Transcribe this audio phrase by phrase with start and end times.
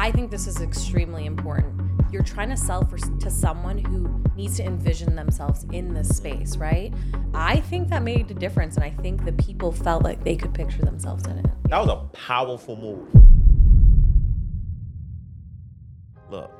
[0.00, 1.74] I think this is extremely important.
[2.10, 6.56] You're trying to sell for, to someone who needs to envision themselves in this space,
[6.56, 6.90] right?
[7.34, 10.54] I think that made a difference, and I think the people felt like they could
[10.54, 11.46] picture themselves in it.
[11.68, 13.06] That was a powerful move.
[16.30, 16.50] Look,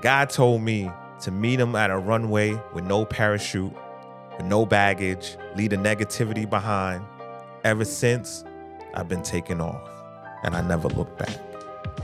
[0.00, 0.88] God told me
[1.22, 3.72] to meet him at a runway with no parachute,
[4.36, 7.04] with no baggage, leave the negativity behind.
[7.64, 8.44] Ever since,
[8.94, 9.90] I've been taking off,
[10.44, 11.55] and I never looked back.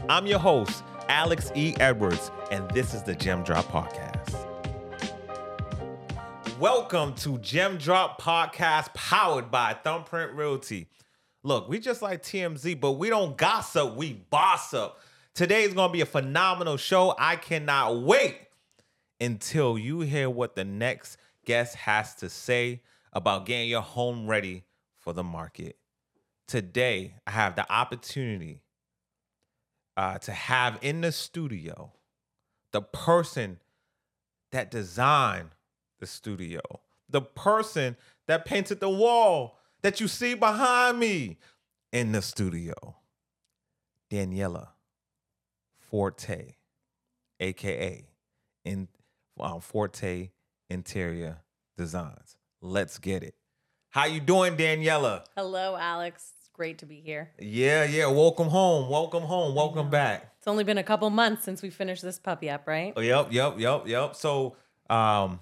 [0.08, 1.76] I'm your host, Alex E.
[1.78, 4.36] Edwards, and this is the Gem Drop Podcast.
[6.58, 10.88] Welcome to Gem Drop Podcast, powered by Thumbprint Realty.
[11.44, 14.98] Look, we just like TMZ, but we don't gossip, we boss up.
[15.34, 17.14] Today is going to be a phenomenal show.
[17.16, 18.36] I cannot wait
[19.20, 24.64] until you hear what the next guest has to say about getting your home ready
[24.98, 25.76] for the market.
[26.48, 28.61] Today, I have the opportunity
[29.96, 31.92] uh, to have in the studio
[32.72, 33.58] the person
[34.50, 35.50] that designed
[36.00, 36.60] the studio,
[37.08, 41.38] the person that painted the wall that you see behind me
[41.92, 42.74] in the studio,
[44.10, 44.68] Daniela
[45.80, 46.56] Forte,
[47.40, 48.06] aka
[48.64, 48.88] in
[49.38, 50.30] um, Forte
[50.70, 51.38] Interior
[51.76, 52.36] Designs.
[52.60, 53.34] Let's get it.
[53.90, 55.24] How you doing, Daniela?
[55.36, 56.32] Hello, Alex.
[56.54, 57.30] Great to be here.
[57.38, 58.06] Yeah, yeah.
[58.06, 58.90] Welcome home.
[58.90, 59.54] Welcome home.
[59.54, 60.34] Welcome back.
[60.38, 62.92] It's only been a couple months since we finished this puppy up, right?
[62.96, 64.16] Oh, yep, yep, yep, yep.
[64.16, 64.56] So,
[64.90, 65.40] um,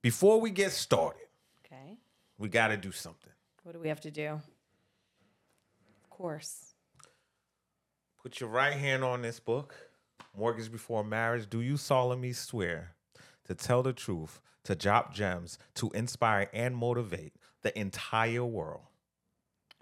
[0.00, 1.28] before we get started,
[1.66, 1.98] Okay.
[2.38, 3.30] we got to do something.
[3.62, 4.40] What do we have to do?
[6.02, 6.74] Of course.
[8.20, 9.74] Put your right hand on this book,
[10.36, 11.48] Mortgage Before Marriage.
[11.48, 12.94] Do you solemnly swear
[13.44, 18.82] to tell the truth, to drop gems, to inspire and motivate the entire world?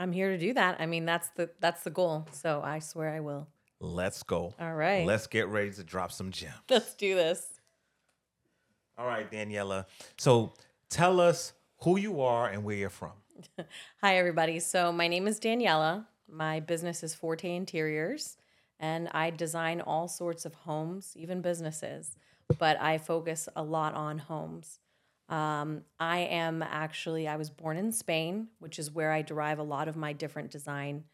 [0.00, 0.80] I'm here to do that.
[0.80, 2.26] I mean, that's the that's the goal.
[2.32, 3.46] So I swear I will.
[3.80, 4.54] Let's go.
[4.58, 5.06] All right.
[5.06, 6.54] Let's get ready to drop some gems.
[6.70, 7.60] Let's do this.
[8.96, 9.84] All right, Daniela.
[10.18, 10.54] So
[10.88, 13.12] tell us who you are and where you're from.
[14.02, 14.58] Hi, everybody.
[14.58, 16.06] So, my name is Daniela.
[16.28, 18.36] My business is Forte Interiors,
[18.78, 22.16] and I design all sorts of homes, even businesses,
[22.58, 24.78] but I focus a lot on homes.
[25.30, 29.64] Um, I am actually, I was born in Spain, which is where I derive a
[29.64, 31.04] lot of my different design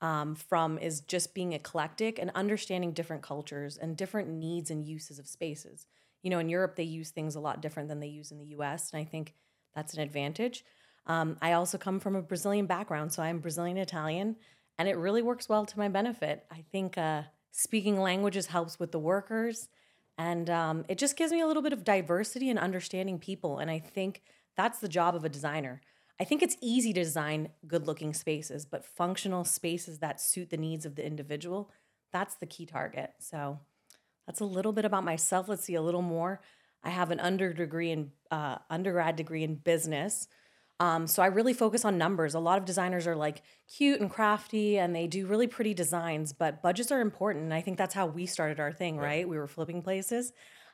[0.00, 5.20] um, from, is just being eclectic and understanding different cultures and different needs and uses
[5.20, 5.86] of spaces.
[6.24, 8.56] You know, in Europe, they use things a lot different than they use in the
[8.56, 9.34] US, and I think
[9.76, 10.64] that's an advantage.
[11.06, 14.36] Um, I also come from a Brazilian background, so I'm Brazilian Italian,
[14.76, 16.44] and it really works well to my benefit.
[16.50, 19.68] I think uh, speaking languages helps with the workers,
[20.18, 23.58] and um, it just gives me a little bit of diversity and understanding people.
[23.58, 24.22] And I think
[24.56, 25.80] that's the job of a designer.
[26.20, 30.56] I think it's easy to design good looking spaces, but functional spaces that suit the
[30.56, 31.70] needs of the individual,
[32.12, 33.12] that's the key target.
[33.18, 33.58] So
[34.26, 35.48] that's a little bit about myself.
[35.48, 36.40] Let's see a little more.
[36.84, 40.28] I have an under degree in uh, undergrad degree in business.
[40.80, 42.34] Um, so I really focus on numbers.
[42.34, 46.32] A lot of designers are like cute and crafty and they do really pretty designs,
[46.32, 47.44] but budgets are important.
[47.44, 49.28] And I think that's how we started our thing, right?
[49.28, 50.32] We were flipping places.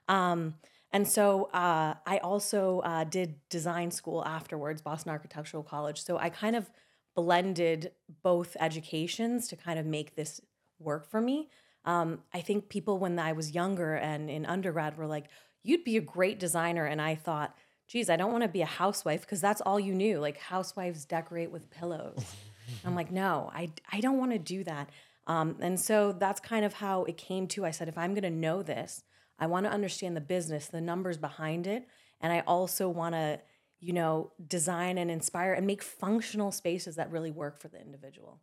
[0.09, 0.55] Um,
[0.93, 6.03] and so uh, I also uh, did design school afterwards, Boston Architectural College.
[6.03, 6.71] So I kind of
[7.15, 7.93] blended
[8.23, 10.41] both educations to kind of make this
[10.79, 11.49] work for me.
[11.85, 15.27] Um, I think people, when I was younger and in undergrad, were like,
[15.63, 16.87] you'd be a great designer.
[16.87, 17.55] And I thought,
[17.89, 20.21] geez, I don't want to be a housewife because that's all you knew.
[20.21, 22.25] Like housewives decorate with pillows.
[22.85, 24.91] I'm like, no, I, I don't want to do that.
[25.27, 27.65] Um, and so that's kind of how it came to.
[27.65, 29.03] I said, if I'm going to know this,
[29.39, 31.87] I want to understand the business, the numbers behind it.
[32.21, 33.41] And I also want to,
[33.81, 38.41] you know, design and inspire and make functional spaces that really work for the individual.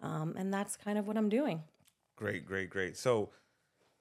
[0.00, 1.62] Um, and that's kind of what I'm doing.
[2.16, 2.96] Great, great, great.
[2.96, 3.30] So,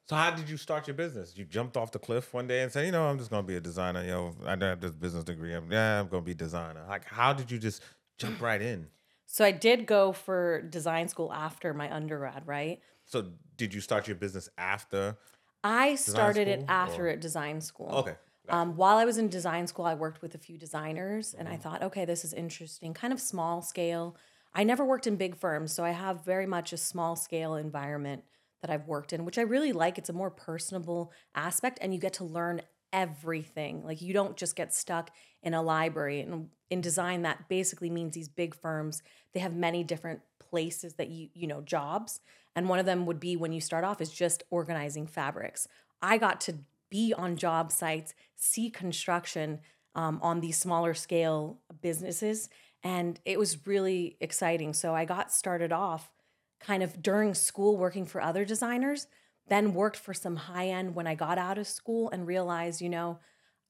[0.08, 1.36] so how did you start your business?
[1.36, 3.56] You jumped off the cliff one day and said, you know, I'm just gonna be
[3.56, 4.04] a designer.
[4.04, 5.54] You know, I don't have this business degree.
[5.54, 6.86] I'm, yeah, I'm gonna be a designer.
[6.88, 7.82] Like, how did you just
[8.18, 8.88] jump right in?
[9.26, 12.82] So I did go for design school after my undergrad, right?
[13.06, 15.18] So, did you start your business after?
[15.64, 17.90] I started it after or- at design school.
[17.90, 18.16] Okay.
[18.48, 21.58] Um, while I was in design school, I worked with a few designers, and I
[21.58, 24.16] thought, okay, this is interesting, kind of small scale.
[24.54, 28.24] I never worked in big firms, so I have very much a small scale environment
[28.62, 29.98] that I've worked in, which I really like.
[29.98, 32.62] It's a more personable aspect, and you get to learn
[32.92, 33.84] everything.
[33.84, 35.12] Like you don't just get stuck
[35.44, 36.22] in a library.
[36.22, 39.04] And in design, that basically means these big firms
[39.34, 42.22] they have many different places that you you know jobs,
[42.56, 45.68] and one of them would be when you start off is just organizing fabrics.
[46.02, 46.56] I got to
[46.90, 49.60] be on job sites, see construction
[49.96, 52.50] um, on these smaller scale businesses,
[52.82, 54.74] and it was really exciting.
[54.74, 56.12] So I got started off
[56.60, 59.08] kind of during school working for other designers,
[59.48, 62.90] then worked for some high end when I got out of school and realized, you
[62.90, 63.20] know,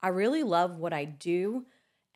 [0.01, 1.65] I really love what I do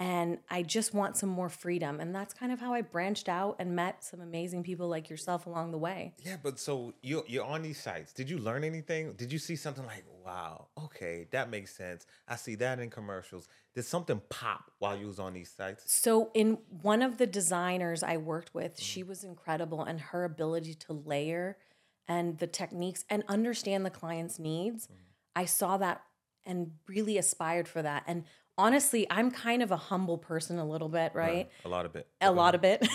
[0.02, 2.00] and I just want some more freedom.
[2.00, 5.46] And that's kind of how I branched out and met some amazing people like yourself
[5.46, 6.14] along the way.
[6.24, 8.14] Yeah, but so you you're on these sites.
[8.14, 9.12] Did you learn anything?
[9.14, 12.06] Did you see something like, wow, okay, that makes sense.
[12.30, 13.50] I see that in commercials.
[13.76, 15.84] Did something pop while you was on these sites?
[15.92, 18.84] So in one of the designers I worked with, mm-hmm.
[18.84, 21.58] she was incredible and her ability to layer
[22.08, 24.86] and the techniques and understand the client's needs.
[24.86, 24.94] Mm-hmm.
[25.36, 26.04] I saw that
[26.46, 28.04] and really aspired for that.
[28.08, 28.24] And
[28.60, 31.50] honestly, I'm kind of a humble person a little bit, right?
[31.64, 32.08] A lot of it.
[32.22, 32.86] a lot of it.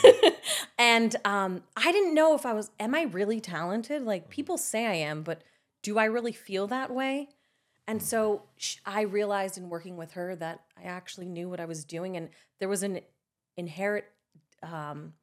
[0.79, 4.03] and um, I didn't know if I was, am I really talented?
[4.03, 5.43] Like people say I am, but
[5.83, 7.29] do I really feel that way?
[7.87, 11.65] And so sh- I realized in working with her that I actually knew what I
[11.65, 12.29] was doing, and
[12.61, 13.01] there was an
[13.57, 14.05] inherent
[14.63, 15.15] um,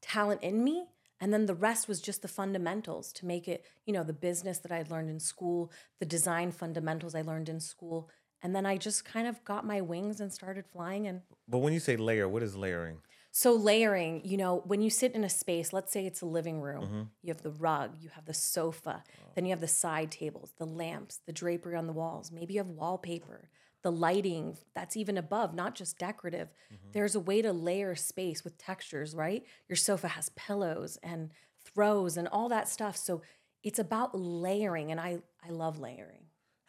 [0.00, 0.86] talent in me.
[1.20, 4.58] And then the rest was just the fundamentals to make it, you know, the business
[4.58, 5.70] that I'd learned in school,
[6.00, 8.10] the design fundamentals I learned in school.
[8.42, 11.72] And then I just kind of got my wings and started flying and But when
[11.72, 12.98] you say layer, what is layering?
[13.34, 16.60] so layering, you know, when you sit in a space, let's say it's a living
[16.60, 17.02] room, mm-hmm.
[17.22, 19.02] you have the rug, you have the sofa,
[19.34, 22.30] then you have the side tables, the lamps, the drapery on the walls.
[22.30, 23.48] Maybe you have wallpaper,
[23.80, 26.48] the lighting that's even above, not just decorative.
[26.66, 26.90] Mm-hmm.
[26.92, 29.42] There's a way to layer space with textures, right?
[29.66, 31.30] Your sofa has pillows and
[31.64, 32.98] throws and all that stuff.
[32.98, 33.22] So
[33.62, 36.21] it's about layering, and I I love layering.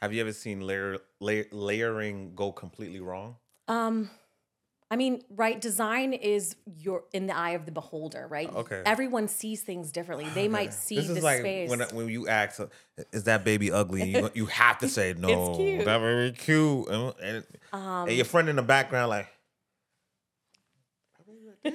[0.04, 3.38] Have you ever seen layer, layer layering go completely wrong?
[3.70, 4.10] Um,
[4.92, 5.62] I mean, right?
[5.62, 8.54] Design is your in the eye of the beholder, right?
[8.54, 8.82] Okay.
[8.86, 10.28] Everyone sees things differently.
[10.36, 11.70] They might see This the is like space.
[11.70, 12.66] when when you ask, uh,
[13.14, 15.86] "Is that baby ugly?" You you have to say, "No, cute.
[15.86, 19.30] that very cute." And, and, um, and your friend in the background, like,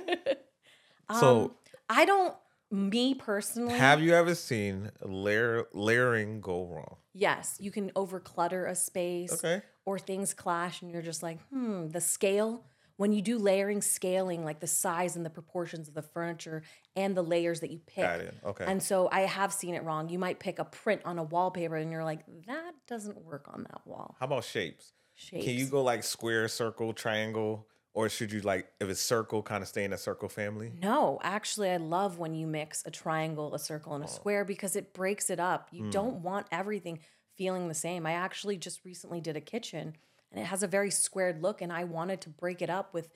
[1.09, 1.57] um, so
[1.89, 2.35] I don't.
[2.71, 6.97] Me personally, have you ever seen layer layering go wrong?
[7.15, 9.63] yes, you can overclutter a space, Okay.
[9.85, 11.89] or things clash, and you're just like, hmm.
[11.89, 12.65] The scale
[12.97, 16.63] when you do layering, scaling, like the size and the proportions of the furniture
[16.97, 18.05] and the layers that you pick.
[18.05, 18.35] Got it.
[18.45, 18.65] Okay.
[18.67, 20.09] And so I have seen it wrong.
[20.09, 23.63] You might pick a print on a wallpaper, and you're like, that doesn't work on
[23.71, 24.17] that wall.
[24.21, 24.93] How about shapes?
[25.15, 25.45] Shapes.
[25.45, 27.67] Can you go like square, circle, triangle,
[27.99, 30.71] or should you like if it's circle, kind of stay in a circle family?
[30.81, 34.11] No, actually, I love when you mix a triangle, a circle, and a oh.
[34.11, 35.67] square because it breaks it up.
[35.73, 36.23] You don't hmm.
[36.23, 37.01] want everything
[37.37, 38.07] feeling the same.
[38.07, 39.97] I actually just recently did a kitchen
[40.31, 43.09] and it has a very squared look, and I wanted to break it up with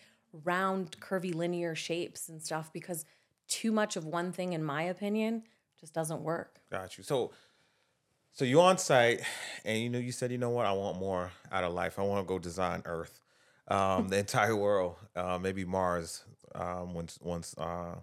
[0.42, 3.04] round, curvy, linear shapes and stuff because
[3.46, 5.44] too much of one thing, in my opinion,
[5.78, 6.58] just doesn't work.
[6.72, 7.04] Got you.
[7.04, 7.30] So,
[8.32, 9.20] so you on site,
[9.64, 12.00] and you know you said, you know what, I want more out of life.
[12.00, 13.21] I want to go design Earth,
[13.72, 16.24] um, the entire world, uh, maybe Mars.
[16.54, 17.96] Um, once, once, uh,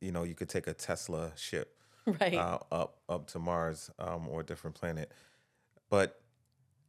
[0.00, 2.34] you know, you could take a Tesla ship Right.
[2.34, 5.12] uh, up up to Mars um, or a different planet.
[5.90, 6.20] But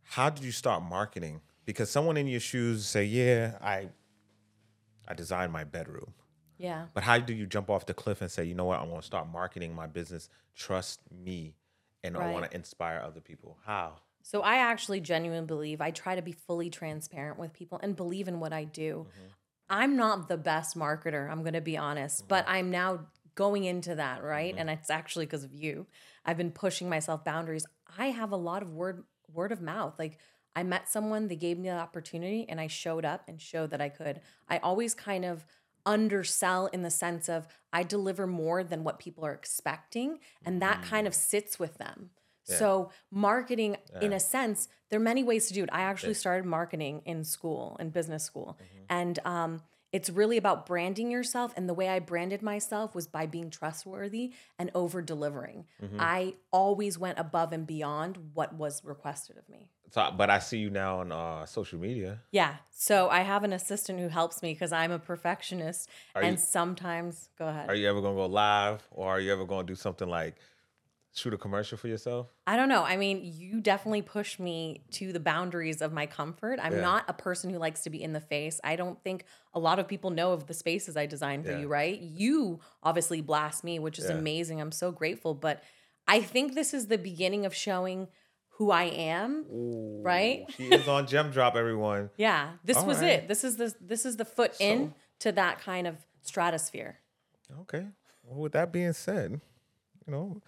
[0.03, 1.41] how did you start marketing?
[1.65, 3.89] Because someone in your shoes say, "Yeah, I
[5.07, 6.13] I designed my bedroom."
[6.57, 6.85] yeah.
[6.93, 8.79] But how do you jump off the cliff and say, "You know what?
[8.79, 10.29] I want to start marketing my business.
[10.55, 11.55] Trust me,
[12.03, 13.99] and I want to inspire other people." How?
[14.23, 18.27] So I actually genuinely believe I try to be fully transparent with people and believe
[18.27, 19.07] in what I do.
[19.09, 19.27] Mm-hmm.
[19.69, 22.27] I'm not the best marketer, I'm going to be honest, mm-hmm.
[22.27, 24.51] but I'm now going into that, right?
[24.51, 24.59] Mm-hmm.
[24.59, 25.87] And it's actually because of you.
[26.25, 27.65] I've been pushing myself boundaries.
[27.97, 29.03] I have a lot of word
[29.33, 29.97] word of mouth.
[29.97, 30.17] Like
[30.55, 33.81] I met someone, they gave me the opportunity and I showed up and showed that
[33.81, 34.19] I could.
[34.49, 35.45] I always kind of
[35.85, 40.83] undersell in the sense of I deliver more than what people are expecting and that
[40.83, 41.17] kind of mm.
[41.17, 42.11] sits with them.
[42.43, 45.69] So marketing in a sense, there are many ways to do it.
[45.71, 48.57] I actually started marketing in school, in business school.
[48.89, 49.61] And um
[49.93, 51.53] it's really about branding yourself.
[51.57, 55.65] And the way I branded myself was by being trustworthy and over delivering.
[55.99, 59.67] I always went above and beyond what was requested of me.
[59.89, 62.21] So, but I see you now on uh, social media.
[62.31, 62.55] Yeah.
[62.71, 65.89] So I have an assistant who helps me because I'm a perfectionist.
[66.15, 67.67] and you- sometimes, go ahead.
[67.69, 70.35] Are you ever gonna go live, or are you ever gonna do something like
[71.13, 72.27] shoot a commercial for yourself?
[72.47, 72.83] I don't know.
[72.83, 76.59] I mean, you definitely push me to the boundaries of my comfort.
[76.61, 76.81] I'm Yeah.
[76.81, 78.59] not a person who likes to be in the face.
[78.63, 81.59] I don't think a lot of people know of the spaces I design for Yeah.
[81.59, 81.99] you, right?
[81.99, 84.15] You obviously blast me, which is Yeah.
[84.17, 84.61] amazing.
[84.61, 85.33] I'm so grateful.
[85.33, 85.61] But
[86.07, 88.07] I think this is the beginning of showing
[88.55, 89.45] who I am.
[90.03, 90.45] Right?
[90.55, 92.09] She is on Gem Drop, everyone.
[92.17, 92.53] Yeah.
[92.63, 93.09] This All was right.
[93.23, 93.27] it.
[93.27, 96.99] This is the this is the foot in to that kind of stratosphere.
[97.61, 97.87] Okay.
[98.23, 99.41] Well, with that being said,
[100.07, 100.41] you know,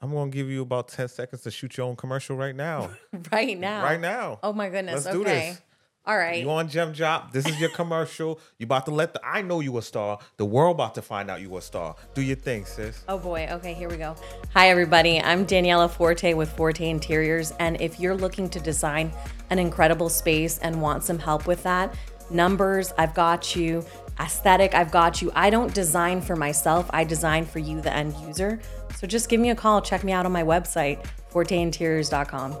[0.00, 2.90] I'm gonna give you about ten seconds to shoot your own commercial right now.
[3.32, 3.82] Right now.
[3.82, 4.38] right now.
[4.42, 5.04] Oh my goodness.
[5.04, 5.60] Let's do this.
[6.06, 6.42] All right.
[6.42, 7.32] You on Gem Drop?
[7.32, 8.38] This is your commercial.
[8.58, 10.18] You about to let the I know you a star.
[10.36, 11.96] The world about to find out you a star.
[12.12, 13.02] Do your thing, sis.
[13.08, 13.48] Oh boy.
[13.52, 14.14] Okay, here we go.
[14.52, 15.22] Hi, everybody.
[15.22, 17.52] I'm Daniela Forte with Forte Interiors.
[17.52, 19.12] And if you're looking to design
[19.48, 21.94] an incredible space and want some help with that,
[22.30, 23.82] numbers, I've got you.
[24.20, 25.32] Aesthetic, I've got you.
[25.34, 28.60] I don't design for myself, I design for you, the end user.
[29.04, 29.82] So just give me a call.
[29.82, 32.52] Check me out on my website, forteinteriors.com.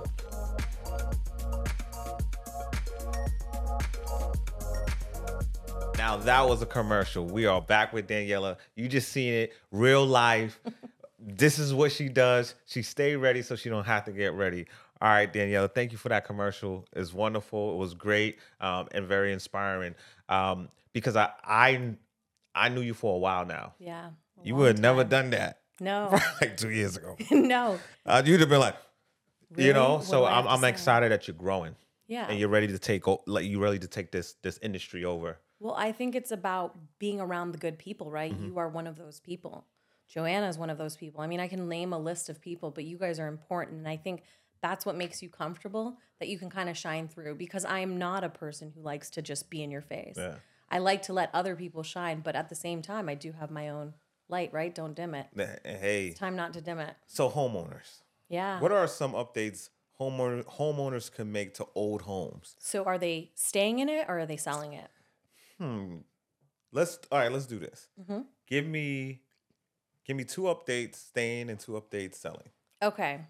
[5.96, 7.24] Now that was a commercial.
[7.24, 8.58] We are back with Daniela.
[8.76, 10.60] You just seen it, real life.
[11.18, 12.54] this is what she does.
[12.66, 14.66] She stay ready so she don't have to get ready.
[15.00, 16.84] All right, Daniela, thank you for that commercial.
[16.92, 17.72] It's wonderful.
[17.72, 19.94] It was great um, and very inspiring.
[20.28, 21.94] Um, because I I
[22.54, 23.72] I knew you for a while now.
[23.78, 24.10] Yeah.
[24.42, 26.10] You would have never done that No.
[26.40, 27.16] like two years ago.
[27.30, 27.78] no.
[28.06, 28.76] Uh, you'd have been like,
[29.50, 29.68] Really?
[29.68, 29.96] you know.
[29.96, 31.74] What So I'm I'm excited that you're growing
[32.06, 32.26] Yeah.
[32.28, 35.38] and you're ready to take like you're ready to take this this industry over.
[35.60, 38.32] Well, I think it's about being around the good people, right?
[38.32, 38.46] Mm-hmm.
[38.46, 39.66] You are one of those people.
[40.08, 41.22] Joanna is one of those people.
[41.22, 43.78] I mean, I can name a list of people, but you guys are important.
[43.78, 44.22] And I think
[44.60, 47.98] that's what makes you comfortable that you can kind of shine through because I am
[47.98, 50.14] not a person who likes to just be in your face.
[50.18, 50.36] Yeah.
[50.70, 53.50] I like to let other people shine, but at the same time, I do have
[53.50, 53.94] my own
[54.28, 54.74] light, right?
[54.74, 55.26] Don't dim it.
[55.64, 56.94] Hey, Time not to dim it.
[57.06, 58.00] so homeowners.
[58.28, 58.60] Yeah.
[58.60, 59.68] What are some updates
[60.00, 62.56] homeowner, homeowners can make to old homes?
[62.58, 64.88] so are they staying in it or are they selling it?
[65.58, 65.98] Hmm.
[66.72, 67.30] Let's all right.
[67.30, 67.88] Let's do this.
[68.00, 68.22] Mm-hmm.
[68.48, 69.20] Give me,
[70.04, 72.48] give me two updates staying and two updates selling.
[72.82, 73.20] Okay.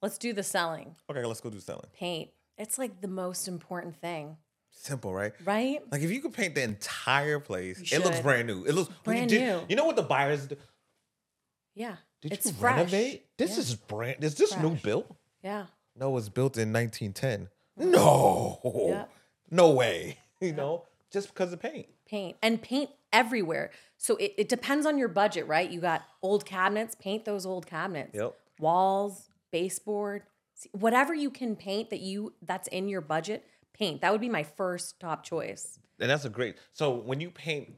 [0.00, 0.96] Let's do the selling.
[1.10, 1.88] Okay, let's go do selling.
[1.92, 2.30] Paint.
[2.56, 4.36] It's like the most important thing,
[4.76, 5.32] Simple, right?
[5.44, 5.80] right?
[5.90, 8.64] Like if you could paint the entire place, You it looks brand new.
[8.64, 9.60] It looks Brand did- new.
[9.68, 10.56] You know what the buyers do?
[11.74, 11.96] Yeah.
[12.20, 12.76] Did it's you fresh.
[12.76, 13.26] renovate?
[13.36, 13.58] This Yeah.
[13.60, 14.22] is brand.
[14.24, 15.14] Is this new built?
[15.42, 15.66] Yeah.
[15.96, 17.48] No, it was built in 1910.
[17.78, 17.90] Mm.
[17.90, 19.10] No, Yep.
[19.50, 20.18] no way.
[20.40, 21.86] You know, just because of paint.
[22.06, 23.70] Paint and paint everywhere.
[23.96, 25.70] So it, it depends on your budget, right?
[25.70, 28.10] You got old cabinets, paint those old cabinets.
[28.14, 28.34] Yep.
[28.58, 30.24] Walls, baseboard,
[30.72, 34.00] whatever you can paint that you that's in your budget, paint.
[34.00, 35.78] That would be my first top choice.
[36.00, 36.56] And that's a great.
[36.72, 37.74] So when you paint,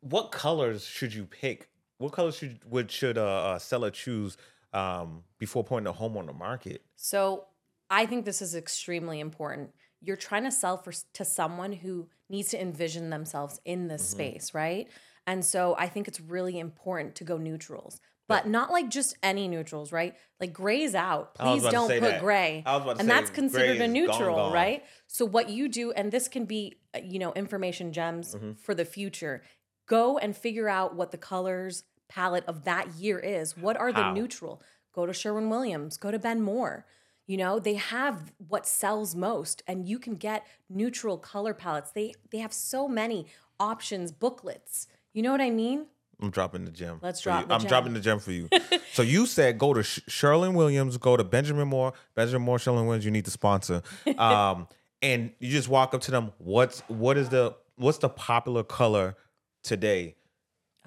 [0.00, 1.68] what colors should you pick?
[1.98, 4.36] What colors should would should a, a seller choose
[4.72, 6.82] um, before putting a home on the market?
[6.96, 7.46] So
[7.90, 9.70] I think this is extremely important.
[10.00, 14.10] You're trying to sell for to someone who needs to envision themselves in this Mm-hmm.
[14.10, 14.88] space, right?
[15.26, 19.48] And so I think it's really important to go neutrals, but not like just any
[19.48, 20.14] neutrals, right?
[20.40, 21.34] Like gray's out.
[21.34, 22.20] Please don't put that.
[22.20, 22.62] gray.
[22.66, 24.52] I was about to and that's considered a is gone, neutral, gone.
[24.52, 24.84] right?
[25.06, 28.52] So what you do, and this can be, uh, you know, information gems Mm-hmm.
[28.54, 29.42] for the future.
[29.86, 33.56] Go and figure out what the colors palette of that year is.
[33.56, 34.12] What are the How?
[34.14, 34.62] neutral?
[34.94, 35.96] Go to Sherwin Williams.
[35.98, 36.86] Go to Ben Moore.
[37.26, 41.90] You know, they have what sells most, and you can get neutral color palettes.
[41.92, 43.26] They they have so many
[43.58, 44.86] options, booklets.
[45.14, 45.86] You know what I mean?
[46.20, 46.98] I'm dropping the gem.
[47.02, 47.68] Let's drop I'm gem.
[47.68, 48.48] dropping the gem for you.
[48.92, 52.84] so you said go to Sh- Sherlin Williams, go to Benjamin Moore, Benjamin Moore, Sherlin
[52.86, 53.04] Williams.
[53.04, 53.82] You need to sponsor.
[54.18, 54.68] Um,
[55.02, 56.32] and you just walk up to them.
[56.38, 59.16] What's what is the what's the popular color
[59.62, 60.16] today?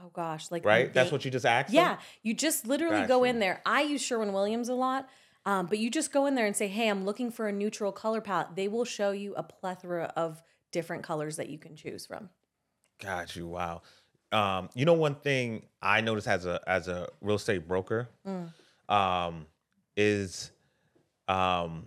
[0.01, 0.93] Oh gosh, like Right.
[0.93, 1.67] That's what you just asked.
[1.67, 1.75] them?
[1.75, 3.61] Yeah, you just literally go in there.
[3.65, 5.07] I use Sherwin Williams a lot,
[5.45, 7.91] um, but you just go in there and say, "Hey, I'm looking for a neutral
[7.91, 10.41] color palette." They will show you a plethora of
[10.71, 12.29] different colors that you can choose from.
[13.01, 13.47] Got you.
[13.47, 13.81] Wow.
[14.31, 18.09] Um, you know one thing I noticed as a as a real estate broker
[18.89, 19.45] um,
[19.95, 20.51] is
[21.27, 21.85] um,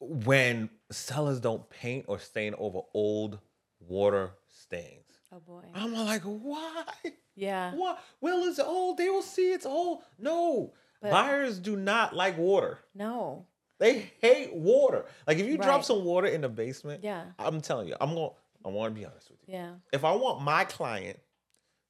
[0.00, 3.38] when sellers don't paint or stain over old
[3.80, 5.04] water stains.
[5.32, 5.62] Oh boy.
[5.74, 6.84] I'm like, why?
[7.36, 7.72] Yeah.
[7.74, 8.02] What?
[8.20, 8.96] Well, it's old.
[8.98, 10.02] They will see it's old.
[10.18, 12.78] No, buyers do not like water.
[12.94, 13.46] No.
[13.78, 15.06] They hate water.
[15.26, 17.24] Like if you drop some water in the basement, Yeah.
[17.38, 18.32] I'm telling you, I'm going.
[18.64, 19.54] I want to be honest with you.
[19.54, 19.70] Yeah.
[19.92, 21.18] If I want my client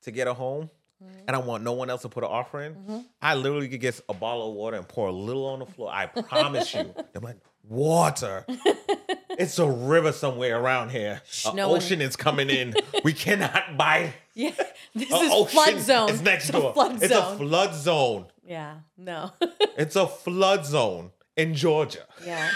[0.03, 0.71] to get a home,
[1.03, 1.19] Mm-hmm.
[1.29, 3.99] and I want no one else to put an offer in, I literally could get
[4.11, 5.91] a bottle of water and pour a little on the floor.
[5.91, 6.95] I promise you.
[7.15, 8.45] I'm like, water.
[9.31, 11.23] it's a river somewhere around here.
[11.47, 12.75] An no one- ocean is coming in.
[13.03, 14.12] we cannot buy.
[14.35, 14.50] Yeah.
[14.95, 16.11] This is ocean flood zone.
[16.11, 16.75] It's next It's a door.
[16.75, 17.35] flood it's zone.
[17.35, 18.27] a flood zone.
[18.45, 18.75] yeah.
[18.99, 19.31] No.
[19.79, 22.05] It's a flood zone in Georgia.
[22.27, 22.50] yeah.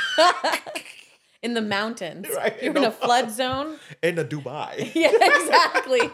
[1.44, 2.26] In the mountains.
[2.34, 3.76] Right, You're in in a flood zone.
[4.02, 4.90] In the Dubai.
[4.94, 6.10] yeah, exactly.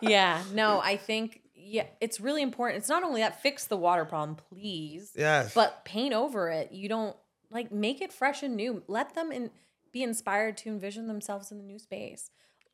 [0.00, 2.78] yeah, no, I think yeah, it's really important.
[2.78, 5.12] It's not only that fix the water problem, please.
[5.14, 5.54] Yes.
[5.54, 6.72] But paint over it.
[6.72, 7.16] You don't
[7.50, 8.82] like make it fresh and new.
[8.88, 9.50] Let them in,
[9.92, 12.30] be inspired to envision themselves in the new space.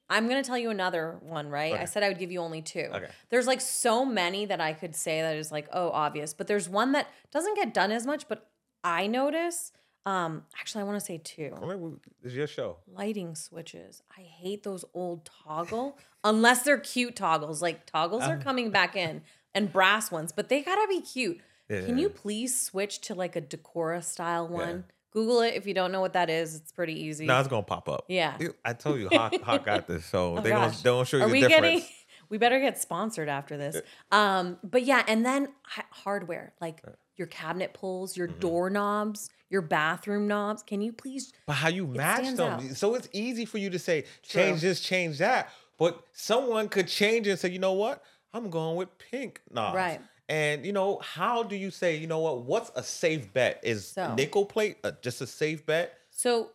[0.09, 1.73] I'm gonna tell you another one, right?
[1.75, 2.89] I said I would give you only two.
[2.93, 3.09] Okay.
[3.31, 6.35] There's like so many that I could say that is like, oh, obvious.
[6.35, 8.47] But there's one that doesn't get done as much, but
[8.85, 9.73] I notice,
[10.05, 12.79] um, actually, I want to say two mean, it's your show.
[12.93, 14.03] lighting switches.
[14.17, 17.63] I hate those old toggle, unless they're cute toggles.
[17.63, 19.23] Like toggles are coming back in
[19.55, 21.39] and brass ones, but they gotta be cute.
[21.69, 24.85] Can you please switch to like a Decora style one?
[25.13, 26.55] Google it if you don't know what that is.
[26.57, 27.27] It's pretty easy.
[27.27, 28.07] Now it's gonna pop up.
[28.09, 28.37] Yeah.
[28.65, 30.79] I told you, Hawk, Hawk got this, so Oh, they gosh.
[30.79, 31.63] they gonna show you Are the we difference.
[31.63, 31.83] getting?
[32.29, 33.79] We better get sponsored after this.
[34.11, 36.83] Um, but yeah, and then h- hardware like
[37.17, 38.39] your cabinet pulls, your Mm-hmm.
[38.41, 40.63] doorknobs, your bathroom knobs.
[40.63, 41.33] Can you please?
[41.47, 42.41] But how you match them?
[42.55, 42.63] out.
[42.77, 45.51] So it's easy for you to say change this, change that.
[45.79, 48.03] But someone could change it and say, you know what?
[48.33, 49.77] I'm going with pink knobs.
[49.77, 50.01] Right.
[50.29, 52.43] And you know, how do you say, you know what?
[52.45, 53.61] What's a safe bet?
[53.63, 55.93] Is So- nickel plate uh, just a safe bet?
[56.11, 56.51] So,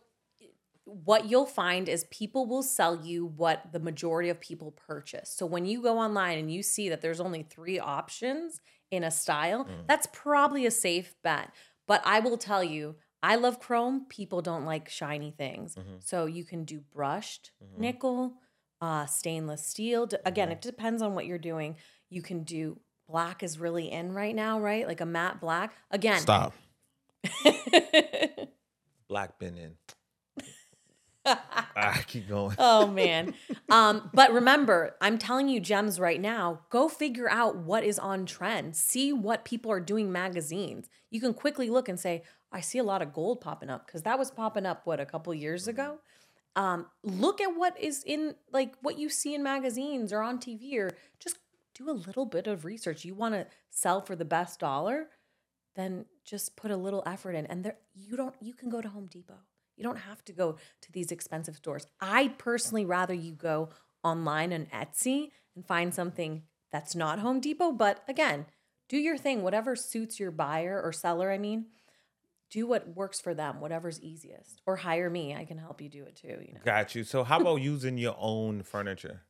[0.84, 5.30] what you'll find is people will sell you what the majority of people purchase.
[5.30, 9.10] So, when you go online and you see that there's only three options in a
[9.10, 9.86] style, Mm.
[9.86, 11.50] that's probably a safe bet.
[11.88, 14.06] But I will tell you, I love chrome.
[14.08, 15.74] People don't like shiny things.
[15.74, 15.96] Mm-hmm.
[16.04, 18.34] So, you can do brushed nickel,
[18.80, 20.08] uh, stainless steel.
[20.24, 20.52] Again, Mm-hmm.
[20.52, 21.74] it depends on what you're doing.
[22.10, 22.78] You can do
[23.08, 24.86] black is really in right now, right?
[24.86, 25.72] Like a matte black.
[25.90, 26.52] Again, Stop.
[29.08, 29.74] Black been in.
[31.76, 32.56] I keep going.
[32.58, 33.34] oh man.
[33.68, 38.26] Um, but remember, I'm telling you gems right now, go figure out what is on
[38.26, 38.76] trend.
[38.76, 40.88] See what people are doing magazines.
[41.10, 44.02] You can quickly look and say, I see a lot of gold popping up because
[44.02, 45.98] that was popping up what a couple years ago.
[46.56, 50.76] Um, look at what is in like what you see in magazines or on TV
[50.76, 51.38] or just
[51.74, 53.04] do a little bit of research.
[53.04, 55.08] You want to sell for the best dollar,
[55.76, 57.46] then just put a little effort in.
[57.46, 59.38] And there you don't you can go to Home Depot.
[59.78, 61.86] You don't have to go to these expensive stores.
[62.00, 63.68] I personally rather you go
[64.02, 66.42] online and Etsy and find something
[66.72, 68.46] that's not Home Depot, but again,
[68.88, 71.66] do your thing, whatever suits your buyer or seller, I mean.
[72.50, 74.62] Do what works for them, whatever's easiest.
[74.66, 75.34] Or hire me.
[75.34, 76.60] I can help you do it too, you know.
[76.64, 77.04] Got you.
[77.04, 79.22] So how about using your own furniture?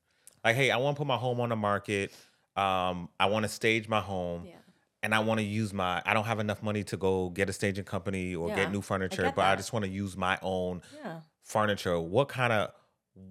[0.44, 2.12] Like, hey, I want to put my home on the market.
[2.56, 4.44] Um, I want to stage my home.
[4.46, 4.54] Yeah.
[5.02, 7.52] And I want to use my I don't have enough money to go get a
[7.52, 10.16] staging company or Yeah, get new I furniture, get but I just want to use
[10.16, 11.20] my own Yeah.
[11.42, 11.98] furniture.
[12.00, 12.72] What kind of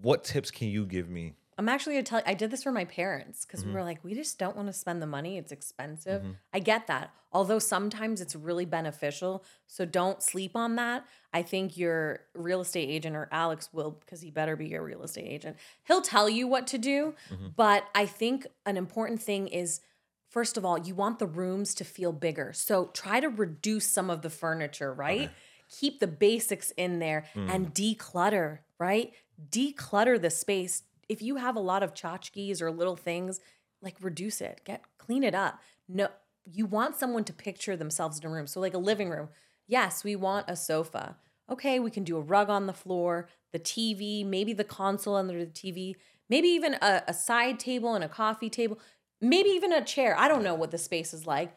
[0.01, 1.36] what tips can you give me?
[1.60, 3.69] I'm actually gonna tell I did this for my parents because Mm-hmm.
[3.69, 5.38] we were like, we just don't want to spend the money.
[5.38, 6.23] It's expensive.
[6.53, 7.12] I get that.
[7.34, 9.43] Although sometimes it's really beneficial.
[9.65, 11.06] So don't sleep on that.
[11.34, 15.03] I think your real estate agent or Alex will, because he better be your real
[15.03, 15.58] estate agent.
[15.84, 17.15] He'll tell you what to do.
[17.34, 17.47] Mm-hmm.
[17.56, 19.82] But I think an important thing is
[20.38, 22.54] first of all, you want the rooms to feel bigger.
[22.54, 25.32] So try to reduce some of the furniture, right?
[25.80, 27.50] Keep the basics in there Mm.
[27.50, 29.13] and declutter, right?
[29.50, 30.84] Declutter the space.
[31.10, 33.39] If you have a lot of tchotchkes or little things,
[33.82, 35.60] like reduce it, get clean it up.
[35.88, 36.10] No,
[36.45, 38.45] you want someone to picture themselves in a room.
[38.45, 39.30] So, like a living room,
[39.65, 41.17] yes, we want a sofa.
[41.50, 45.43] Okay, we can do a rug on the floor, the TV, maybe the console under
[45.43, 45.95] the TV,
[46.30, 48.78] maybe even a, a side table and a coffee table,
[49.21, 50.17] maybe even a chair.
[50.17, 51.56] I don't know what the space is like,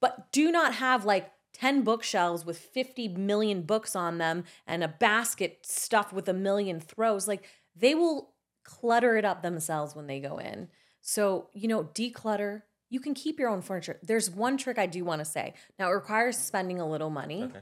[0.00, 4.88] but do not have like 10 bookshelves with 50 million books on them and a
[4.88, 7.28] basket stuffed with a million throws.
[7.28, 8.32] Like they will
[8.64, 10.68] clutter it up themselves when they go in.
[11.00, 12.62] So, you know, declutter.
[12.88, 13.98] You can keep your own furniture.
[14.02, 15.54] There's one trick I do want to say.
[15.78, 17.44] Now, it requires spending a little money.
[17.44, 17.60] Okay.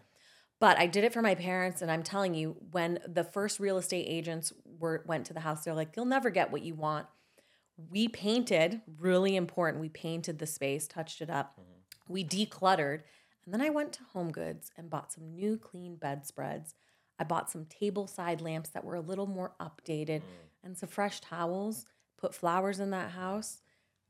[0.58, 3.78] But I did it for my parents, and I'm telling you, when the first real
[3.78, 7.06] estate agents were went to the house, they're like, "You'll never get what you want."
[7.88, 9.80] We painted, really important.
[9.80, 11.52] We painted the space, touched it up.
[11.52, 12.12] Mm-hmm.
[12.12, 13.02] We decluttered,
[13.44, 16.74] and then I went to Home Goods and bought some new clean bedspreads.
[17.18, 20.64] I bought some table side lamps that were a little more updated, mm.
[20.64, 21.86] and some fresh towels.
[22.16, 23.62] Put flowers in that house.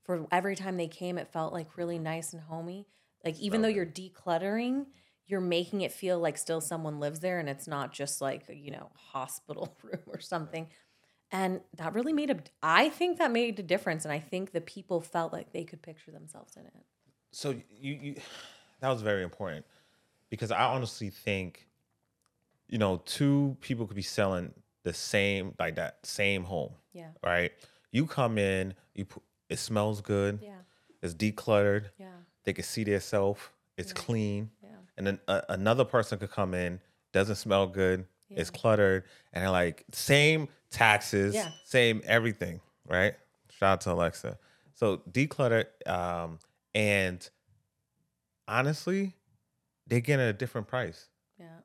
[0.02, 2.88] For every time they came, it felt like really nice and homey.
[3.24, 4.86] Like even though you're decluttering,
[5.30, 8.72] you're making it feel like still someone lives there and it's not just like you
[8.72, 10.66] know hospital room or something
[11.32, 14.60] and that really made a i think that made a difference and i think the
[14.60, 16.84] people felt like they could picture themselves in it.
[17.32, 18.14] So you, you
[18.80, 19.64] that was very important
[20.30, 21.66] because I honestly think,
[22.68, 24.52] you know, two people could be selling
[24.84, 27.08] the same like that same home, yeah.
[27.22, 27.52] right?
[27.92, 30.52] You come in, you put, it smells good, yeah.
[31.02, 32.06] It's decluttered, yeah.
[32.44, 33.40] They can see themselves,
[33.76, 34.70] it's clean, yeah.
[34.96, 36.80] And then uh, another person could come in,
[37.12, 38.40] doesn't smell good, Yeah.
[38.40, 41.50] it's cluttered, and they're like same taxes, Yeah.
[41.64, 43.14] same everything, right?
[43.50, 44.38] Shout out to Alexa.
[44.74, 46.38] So declutter, um,
[46.74, 47.28] and
[48.48, 49.14] honestly,
[49.86, 51.08] they get a different price.
[51.38, 51.60] yeah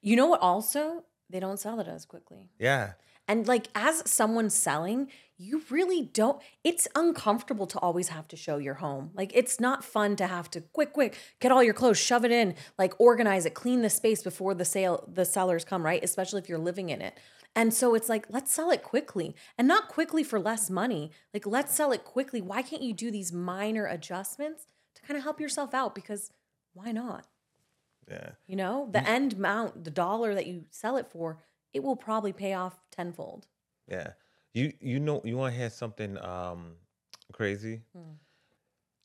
[0.00, 2.92] you know what also they don't sell it as quickly Yeah,
[3.28, 8.58] and like as someone selling you really don't it's uncomfortable to always have to show
[8.58, 11.98] your home like it's not fun to have to quick quick get all your clothes
[11.98, 15.84] shove it in like organize it clean the space before the sale the sellers come
[15.84, 17.18] right especially if you're living in it
[17.54, 21.46] and so it's like let's sell it quickly and not quickly for less money like
[21.46, 25.40] let's sell it quickly why can't you do these minor adjustments to kind of help
[25.40, 26.30] yourself out because
[26.74, 27.26] why not
[28.10, 28.30] Yeah.
[28.46, 31.38] you know the end amount the dollar that you sell it for
[31.72, 33.46] it will probably pay off tenfold
[33.88, 34.12] Yeah.
[34.54, 36.76] You you know you want to hear something um
[37.32, 37.80] crazy?
[37.96, 38.16] Hmm.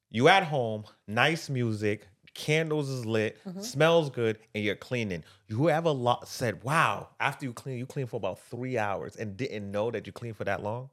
[0.10, 2.08] You at home, nice music,
[2.38, 3.60] candles is lit, Mm-hmm.
[3.62, 5.24] smells good, and you're cleaning.
[5.48, 9.36] You ever lo- said, "Wow!" After you clean, you clean for about three hours and
[9.36, 10.90] didn't know that you clean for that long?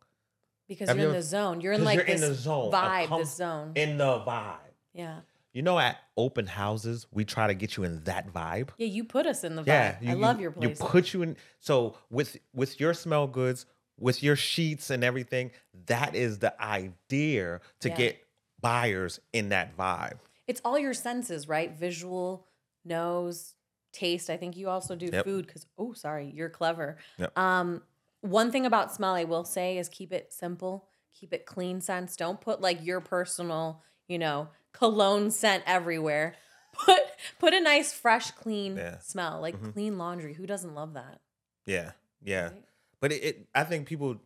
[0.67, 2.35] because Have you're you in ever- the zone you're in like you're this in the
[2.35, 4.57] zone, vibe com- this zone In the vibe.
[4.95, 5.21] yeah
[5.53, 8.71] You know, at open houses, we try to get you in that vibe.
[8.79, 11.13] yeah you put us in the vibe Yeah, i you- love your place You put
[11.13, 11.37] you in.
[11.61, 13.67] So with with your smell goods,
[14.01, 15.51] with your sheets and everything,
[15.87, 17.97] that is the idea to Yeah.
[17.97, 18.17] get
[18.61, 20.19] buyers in that vibe.
[20.47, 22.47] It's all your senses right visual
[22.85, 23.55] nose
[23.93, 25.25] taste i think you also do Yep.
[25.25, 27.39] food because oh sorry you're clever Yep.
[27.39, 27.83] um
[28.21, 32.17] one thing about smell i will say is keep it simple keep it clean scents
[32.17, 36.35] don't put like your personal you know cologne scent everywhere
[36.73, 37.01] put
[37.39, 38.99] put a nice fresh clean Yeah.
[38.99, 39.73] smell like Mhm.
[39.73, 41.21] clean laundry who doesn't love that
[41.67, 42.51] Yeah, yeah.
[42.51, 42.65] right?
[43.01, 44.17] But it, it, I think people,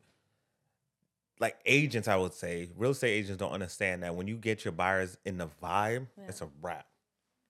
[1.40, 4.72] like agents, I would say, real estate agents don't understand that when you get your
[4.72, 6.24] buyers in the vibe, Yeah.
[6.28, 6.86] it's a wrap.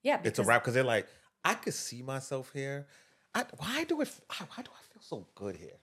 [0.02, 1.06] yeah It's a wrap because they're like,
[1.44, 2.86] I could see myself here.
[3.34, 4.10] I, why do it?
[4.38, 5.78] Why do I feel so good here?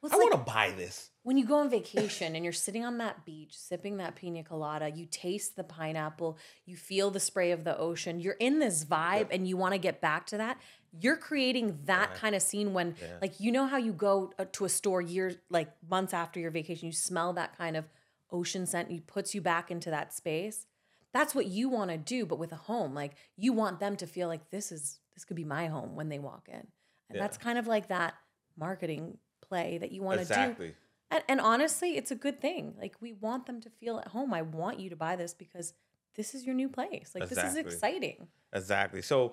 [0.00, 1.10] well, I like- want to buy this.
[1.22, 4.88] when you go on vacation and you're sitting on that beach sipping that pina colada,
[4.90, 9.18] you taste the pineapple, you feel the spray of the ocean, you're in this vibe
[9.18, 9.28] Yep.
[9.32, 10.58] and you want to get back to that.
[11.00, 13.18] You're creating that kind of scene when, Yeah.
[13.20, 16.50] like, you know how you go uh, to a store years, like months after your
[16.50, 17.86] vacation, you smell that kind of
[18.30, 20.66] ocean scent, and it puts you back into that space.
[21.12, 24.06] That's what you want to do, but with a home, like you want them to
[24.06, 26.68] feel like this is this could be my home when they walk in, and
[27.14, 27.18] Yeah.
[27.18, 28.14] that's kind of like that
[28.56, 30.72] marketing play that you want to do
[31.10, 32.74] and, and honestly, it's a good thing.
[32.78, 34.34] Like we want them to feel at home.
[34.34, 35.74] I want you to buy this because
[36.14, 37.12] this is your new place.
[37.14, 38.28] Like this is exciting.
[38.52, 39.02] Exactly.
[39.02, 39.32] So,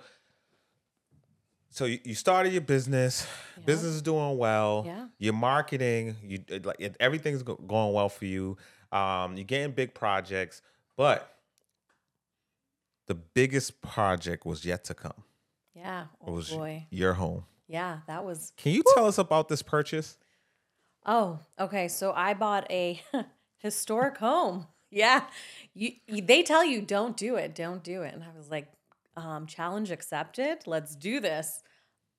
[1.70, 3.28] so you, you started your business.
[3.58, 3.64] Yeah.
[3.68, 4.84] Business is doing well.
[4.86, 5.06] Yeah.
[5.18, 8.58] Your marketing, you like everything's going well for you.
[8.92, 10.62] Um, you're getting big projects,
[10.98, 11.38] but
[13.08, 15.24] the biggest project was yet to come.
[15.74, 16.02] Yeah.
[16.04, 16.88] It Oh was boy.
[16.90, 17.46] your home.
[17.68, 18.52] Yeah, that was.
[18.58, 20.18] Can you tell us about this purchase?
[21.06, 21.88] Oh, okay.
[21.88, 23.02] So I bought a
[23.60, 24.68] historic home.
[24.92, 25.24] Yeah,
[25.74, 26.22] you, you.
[26.22, 28.68] They tell you don't do it, don't do it, and I was like,
[29.16, 30.60] um, challenge accepted.
[30.66, 31.62] Let's do this.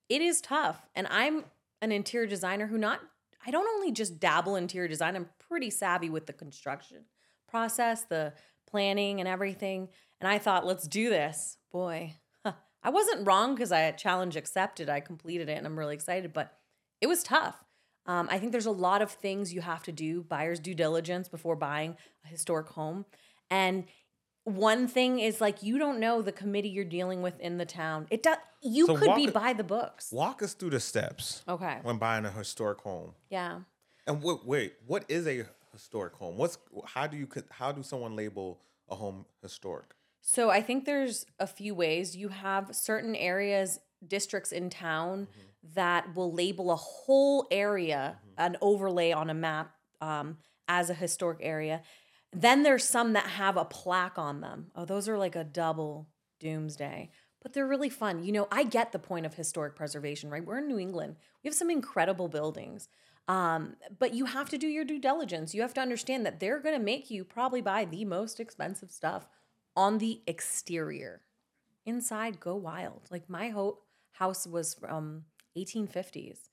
[0.09, 1.45] It is tough, and I'm
[1.81, 3.01] an interior designer who not.
[3.45, 5.15] I don't only just dabble in interior design.
[5.15, 7.05] I'm pretty savvy with the construction
[7.47, 8.33] process, the
[8.69, 9.89] planning, and everything.
[10.19, 11.57] And I thought, let's do this.
[11.71, 14.89] Boy, huh, I wasn't wrong because I challenge accepted.
[14.89, 16.33] I completed it, and I'm really excited.
[16.33, 16.53] But
[16.99, 17.63] it was tough.
[18.05, 21.27] Um, I think there's a lot of things you have to do, buyer's due diligence
[21.27, 23.05] before buying a historic home.
[23.49, 23.85] And
[24.47, 28.07] one thing is like you don't know the committee you're dealing with in the town.
[28.09, 30.09] It does you So could walk be by the books.
[30.11, 31.79] Walk us through the steps Okay.
[31.83, 33.13] when buying a historic home.
[33.29, 33.59] Yeah.
[34.07, 36.37] And wait, wait, what is a historic home?
[36.37, 39.93] What's how do you how do someone label a home historic?
[40.21, 42.15] So I think there's a few ways.
[42.15, 45.27] You have certain areas, districts in town
[45.75, 50.37] that will label a whole area, an overlay on a map um,
[50.69, 51.81] as a historic area.
[52.37, 54.67] Then there's some that have a plaque on them.
[54.75, 56.07] Oh, those are like a double
[56.39, 57.09] doomsday.
[57.41, 58.23] But they're really fun.
[58.23, 60.45] You know, I get the point of historic preservation, right?
[60.45, 61.15] We're in New England.
[61.43, 62.89] We have some incredible buildings.
[63.27, 65.55] Um, but you have to do your due diligence.
[65.55, 68.91] You have to understand that they're going to make you probably buy the most expensive
[68.91, 69.27] stuff
[69.75, 71.21] on the exterior.
[71.87, 73.07] Inside, go wild.
[73.09, 73.79] Like my ho-
[74.11, 75.23] house was from
[75.57, 76.46] 1850s.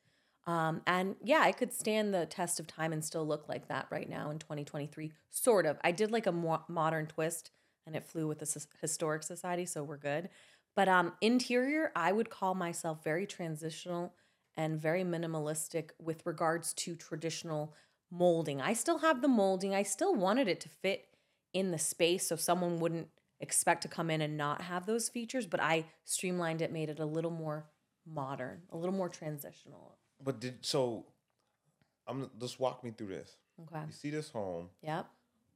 [0.47, 3.87] Um, and yeah, I could stand the test of time and still look like that
[3.91, 5.13] right now in 2023.
[5.31, 5.79] Sort of.
[5.83, 7.51] I did like a mo- modern twist
[7.87, 10.29] and it flew with the Sus- Historic Society, so we're good.
[10.77, 14.15] But um, interior, I would call myself very transitional
[14.57, 17.75] and very minimalistic with regards to traditional
[18.11, 18.61] molding.
[18.61, 21.07] I still have the molding, I still wanted it to fit
[21.53, 23.09] in the space so someone wouldn't
[23.41, 27.01] expect to come in and not have those features, but I streamlined it, made it
[27.01, 27.67] a little more
[28.07, 29.97] modern, a little more transitional.
[30.25, 31.07] But did so?
[32.07, 33.37] I'm just walk me through this.
[33.63, 33.85] Okay.
[33.87, 34.71] You see this home.
[34.83, 35.07] Yep.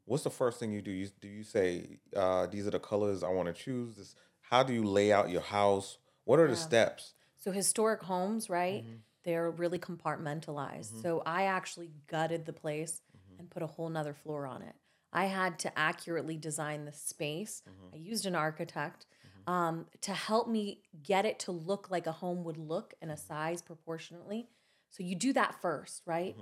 [0.05, 0.91] What's the first thing you do?
[0.91, 3.97] You, do you say uh, these are the colors I want to choose?
[3.97, 4.15] This.
[4.41, 5.99] How do you lay out your house?
[6.25, 7.15] What are the steps?
[7.37, 8.83] So historic homes, right?
[8.85, 8.95] Mm-hmm.
[9.25, 11.03] They're really compartmentalized.
[11.03, 13.03] So I actually gutted the place
[13.39, 14.75] and put a whole nother floor on it.
[15.13, 17.63] I had to accurately design the space.
[17.93, 19.07] I used an architect
[19.47, 23.17] um, to help me get it to look like a home would look and a
[23.17, 24.47] size proportionately.
[24.91, 26.37] So you do that first, right?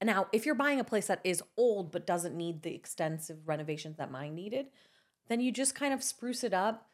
[0.00, 3.46] And now, if you're buying a place that is old but doesn't need the extensive
[3.46, 4.66] renovations that mine needed,
[5.28, 6.88] then you just kind of spruce it up,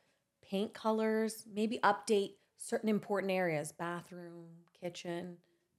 [0.49, 4.47] paint colors, maybe update certain important areas bathroom,
[4.79, 5.39] kitchen,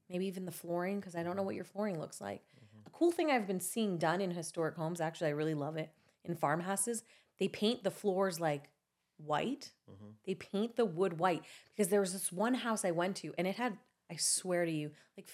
[0.09, 2.41] maybe even the flooring, because I don't know what your flooring looks like.
[2.41, 2.87] Mm-hmm.
[2.87, 5.91] A cool thing I've been seeing done in historic homes, actually, I really love it,
[6.25, 7.03] in farmhouses,
[7.39, 8.69] they paint the floors like
[9.17, 9.71] white.
[9.89, 10.11] Mm-hmm.
[10.25, 13.45] They paint the wood white because there was this one house I went to and
[13.45, 13.77] it had,
[14.11, 15.29] I swear to you, like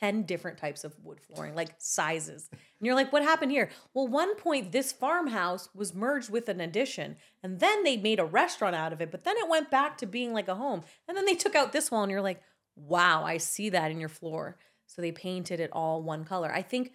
[0.00, 2.48] 10 different types of wood flooring, like sizes.
[2.52, 3.70] And you're like, what happened here?
[3.92, 8.24] Well, one point, this farmhouse was merged with an addition, and then they made a
[8.24, 10.82] restaurant out of it, but then it went back to being like a home.
[11.08, 12.42] And then they took out this wall, and you're like,
[12.76, 14.56] wow, I see that in your floor.
[14.86, 16.52] So they painted it all one color.
[16.52, 16.92] I think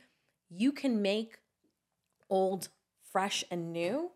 [0.50, 1.40] you can make
[2.30, 2.70] old
[3.12, 4.12] fresh and new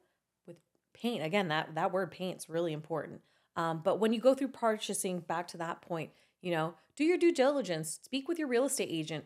[0.45, 0.57] with
[0.93, 1.23] paint.
[1.23, 3.21] Again, that, that word paint's really important.
[3.55, 7.17] Um, but when you go through purchasing, back to that point, you know, do your
[7.17, 9.25] due diligence, speak with your real estate agent,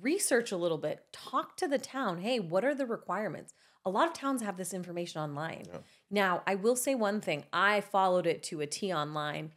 [0.00, 2.18] research a little bit, talk to the town.
[2.18, 3.54] Hey, what are the requirements?
[3.84, 5.66] A lot of towns have this information online.
[6.10, 9.52] Now, I will say one thing I followed it to a T online.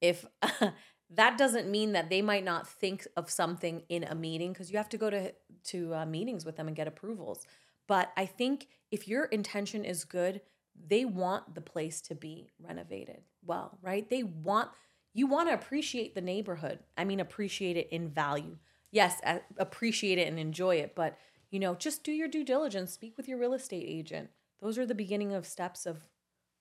[0.00, 0.26] If
[1.10, 4.78] that doesn't mean that they might not think of something in a meeting because you
[4.78, 5.32] have to go to
[5.64, 7.46] to uh, meetings with them and get approvals.
[7.86, 10.40] But I think if your intention is good,
[10.86, 14.08] they want the place to be renovated well, right?
[14.08, 14.70] They want
[15.18, 16.78] you want to appreciate the neighborhood.
[16.96, 18.56] I mean, appreciate it in value.
[18.92, 19.20] Yes,
[19.56, 21.18] appreciate it and enjoy it, but
[21.50, 22.92] you know, just do your due diligence.
[22.92, 24.30] Speak with your real estate agent.
[24.62, 26.04] Those are the beginning of steps of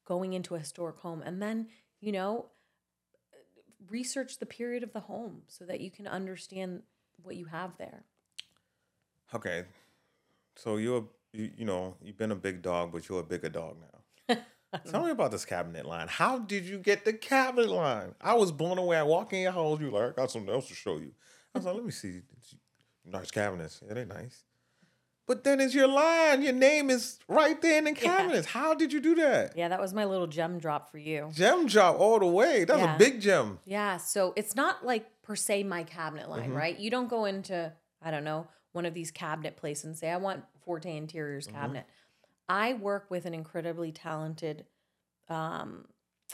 [0.05, 1.67] going into a historic home, and then
[2.01, 2.47] you know,
[3.91, 6.81] research the period of the home so that you can understand
[7.21, 8.05] what you have there.
[9.35, 9.65] Okay.
[10.55, 13.77] So you're you, you know, you've been a big dog, but you're a bigger dog
[13.79, 14.37] now.
[14.91, 16.07] Tell me about this cabinet line.
[16.09, 18.15] How did you get the cabinet line?
[18.21, 18.97] I was blown away.
[18.97, 21.11] I walk in your house, you like, I got something else to show you.
[21.55, 22.21] I was like, let me see.
[23.05, 23.81] Nice cabinets.
[23.87, 24.43] Yeah, they're nice.
[25.25, 26.41] But then it's your line.
[26.41, 28.47] Your name is right there in the cabinets.
[28.47, 29.53] How did you do that?
[29.57, 31.29] Yeah, that was my little gem drop for you.
[31.33, 32.63] Gem drop all the way.
[32.63, 32.95] That's Yeah.
[32.95, 33.59] a big gem.
[33.65, 36.53] Yeah, so it's not like per se my cabinet line, Mm-hmm.
[36.57, 36.79] right?
[36.79, 40.17] You don't go into, I don't know, one of these cabinet places and say, I
[40.17, 41.57] want Forte Interiors Mm-hmm.
[42.49, 44.65] I work with an incredibly talented
[45.29, 45.85] um,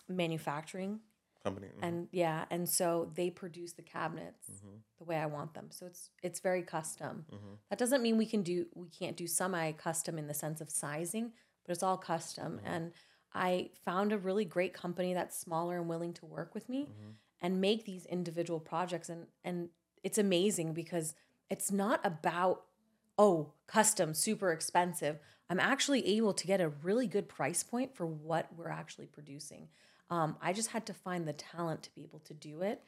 [0.07, 0.99] manufacturing
[1.43, 1.67] Company.
[1.67, 1.79] mhm.
[1.87, 4.75] and yeah, and so they produce the cabinets Mm-hmm.
[4.99, 5.67] the way I want them.
[5.71, 7.25] So it's it's very custom.
[7.69, 10.69] That doesn't mean we can do we can't do semi custom in the sense of
[10.69, 11.33] sizing,
[11.65, 12.57] but it's all custom.
[12.57, 12.67] Mm-hmm.
[12.73, 12.91] And
[13.33, 17.09] I found a really great company that's smaller and willing to work with me Mm-hmm.
[17.41, 19.69] and make these individual projects and and
[20.03, 21.15] it's amazing because
[21.49, 22.63] it's not about
[23.17, 25.19] oh, custom, super expensive.
[25.49, 29.67] I'm actually able to get a really good price point for what we're actually producing.
[30.09, 32.81] Um, I just had to find the talent to be able to do it.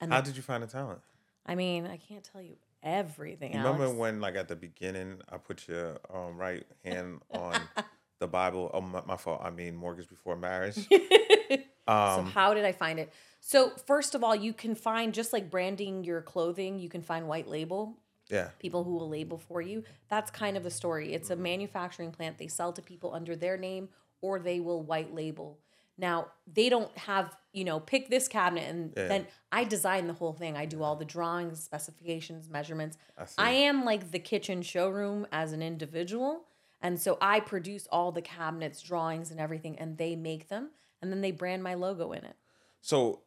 [0.00, 1.00] And How did you find the talent?
[1.46, 3.52] I mean, I can't tell you everything.
[3.52, 7.60] You remember when, like, at the beginning, I put your um, right hand on
[8.18, 8.70] the Bible?
[8.72, 9.40] Oh, my, my fault.
[9.42, 10.74] I mean, mortgage before marriage.
[10.88, 11.58] so
[11.88, 13.12] Um, how did I find it?
[13.40, 17.26] So first of all, you can find just like branding your clothing, you can find
[17.26, 17.98] white label
[18.32, 18.48] yeah.
[18.58, 19.84] people who will label for you.
[20.08, 21.12] That's kind of the story.
[21.12, 22.38] It's a manufacturing plant.
[22.38, 23.90] They sell to people under their name
[24.20, 25.58] or they will white label.
[25.98, 29.08] Now, they don't have, you know, pick this cabinet and Yeah.
[29.08, 30.56] then I design the whole thing.
[30.56, 32.96] I do all the drawings, specifications, measurements.
[33.18, 33.26] I.
[33.36, 36.44] I am like the kitchen showroom as an individual.
[36.80, 40.70] And so I produce all the cabinets, drawings, and everything, and they make them.
[41.00, 42.36] And then they brand my logo in it.
[42.80, 43.20] So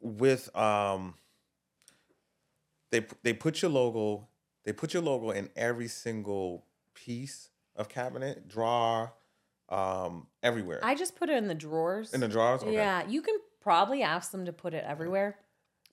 [0.00, 1.14] with um
[2.90, 4.28] they they put your logo
[4.64, 9.12] they put your logo in every single piece of cabinet, drawer,
[9.68, 10.80] um, everywhere.
[10.82, 12.12] I just put it in the drawers.
[12.12, 12.62] in the drawers?
[12.62, 12.74] Okay.
[12.74, 15.36] Yeah, you can probably ask them to put it everywhere,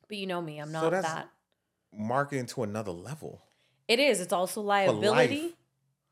[0.08, 1.30] but you know me, I'm not that's that.
[1.94, 3.42] Marketing to another level.
[3.88, 4.20] It is.
[4.20, 5.56] It's also liability.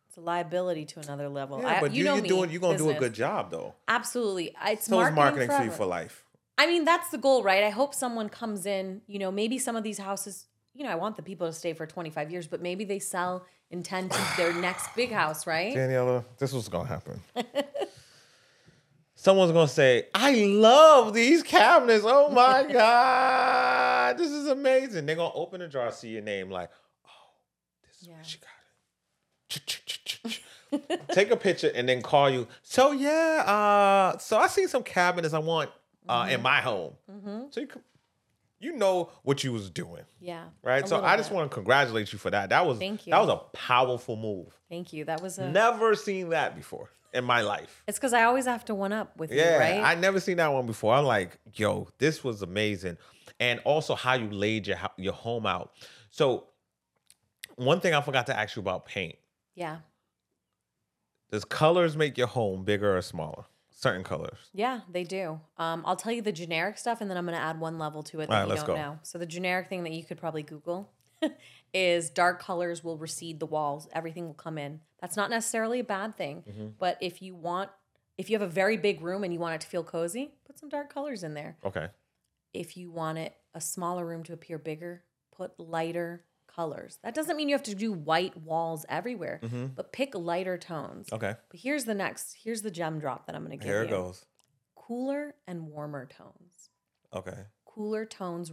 [0.07, 1.61] It's a liability to another level.
[1.61, 2.29] Yeah, I, but you you, know you're me.
[2.29, 3.75] doing you're gonna do a good job though.
[3.87, 6.23] Absolutely, it's So it's marketing, marketing for you for life.
[6.57, 7.63] I mean, that's the goal, right?
[7.63, 9.01] I hope someone comes in.
[9.05, 10.47] You know, maybe some of these houses.
[10.77, 13.43] You know, I want the people to stay for 25 years, but maybe they sell
[13.71, 15.73] intent to their next big house, right?
[15.75, 17.19] Daniela, this was gonna happen.
[19.15, 22.03] Someone's gonna say, "I love these cabinets.
[22.07, 26.69] Oh my god, this is amazing." They're gonna open the drawer, see your name, like,
[27.07, 27.09] "Oh,
[27.87, 28.13] this is Yeah.
[28.13, 28.49] where she got
[30.79, 32.47] it." Take a picture and then call you.
[32.61, 35.71] So yeah, uh, so I see some cabinets I want
[36.07, 36.93] uh, in my home.
[37.49, 37.67] So you,
[38.59, 40.45] you know what you was doing, Yeah.
[40.63, 40.87] right?
[40.87, 41.35] so I just bit.
[41.35, 42.49] want to congratulate you for that.
[42.49, 43.11] That was Thank you.
[43.11, 44.47] that was a powerful move.
[44.69, 45.05] Thank you.
[45.05, 45.49] That was a.
[45.49, 47.83] Never seen that before in my life.
[47.87, 49.83] It's because I always have to one up with Yeah, you, right?
[49.83, 50.93] I never seen that one before.
[50.93, 52.97] I'm like, yo, this was amazing,
[53.39, 55.71] and also how you laid your your home out.
[56.09, 56.47] So,
[57.55, 59.15] one thing I forgot to ask you about paint:
[59.55, 59.77] yeah.
[61.31, 63.43] Does colors make your home bigger or smaller?
[63.79, 64.37] Certain colors.
[64.55, 65.39] Yeah, they do.
[65.59, 68.01] Um, I'll tell you the generic stuff, and then I'm going to add one level
[68.03, 68.81] to it that All right, you let's don't go.
[68.81, 68.99] know.
[69.03, 70.89] So the generic thing that you could probably Google
[71.75, 73.87] is dark colors will recede the walls.
[73.93, 74.79] Everything will come in.
[74.99, 76.67] That's not necessarily a bad thing, Mm-hmm.
[76.79, 77.69] but if you want,
[78.17, 80.57] if you have a very big room and you want it to feel cozy, put
[80.57, 81.57] some dark colors in there.
[81.63, 81.89] Okay.
[82.55, 86.23] If you want it a smaller room to appear bigger, put lighter
[86.57, 86.97] colors.
[87.03, 89.39] That doesn't mean you have to do white walls everywhere,
[89.75, 91.07] but pick lighter tones.
[91.07, 91.15] Mm-hmm.
[91.15, 91.35] Okay.
[91.49, 92.35] But here's the next.
[92.43, 94.25] Here's the gem drop that I'm going to give Here you it goes.
[94.75, 96.69] cooler and warmer tones.
[97.13, 97.37] Okay.
[97.65, 98.51] Cooler tones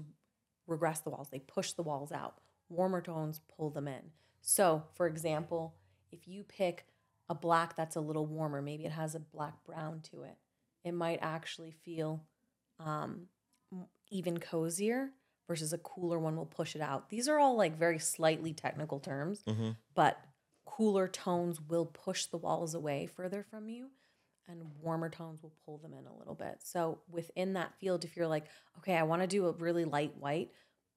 [0.67, 2.35] regress the walls, they push the walls out.
[2.69, 4.12] Warmer tones pull them in.
[4.40, 5.75] So, for example,
[6.12, 6.87] if you pick
[7.29, 10.37] a black that's a little warmer, maybe it has a black brown to it,
[10.85, 12.23] it might actually feel
[12.79, 13.29] um,
[14.11, 15.11] even cozier
[15.46, 17.11] versus a cooler one will push it out.
[17.11, 19.70] These are all like very slightly technical terms, Mm-hmm.
[19.94, 20.18] but
[20.66, 23.90] cooler tones will push the walls away further from you
[24.48, 26.57] and warmer tones will pull them in a little bit.
[26.64, 28.46] So within that field if you're like,
[28.78, 30.50] okay, I want to do a really light white,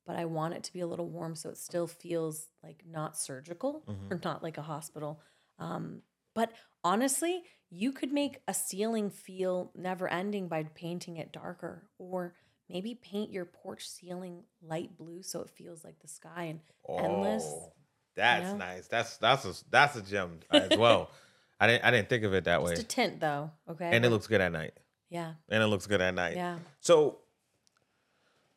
[0.06, 3.18] but I want it to be a little warm so it still feels like not
[3.18, 5.22] surgical or not like a hospital.
[5.60, 6.02] Um,
[6.34, 6.52] but
[6.84, 12.34] honestly, you could make a ceiling feel never ending by painting it darker or
[12.70, 17.44] maybe paint your porch ceiling light blue so it feels like the sky and endless.
[17.46, 17.72] Oh,
[18.16, 18.58] that's know?
[18.58, 18.88] nice.
[18.88, 21.10] That's that's a that's a gem as well.
[21.60, 22.72] I didn't I didn't think of it that way.
[22.72, 23.90] Just a tint though, okay?
[23.92, 24.74] And it looks good at night.
[25.10, 25.34] yeah.
[25.50, 26.36] And it looks good at night.
[26.36, 26.58] Yeah.
[26.82, 27.20] So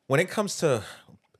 [0.06, 0.82] when it comes to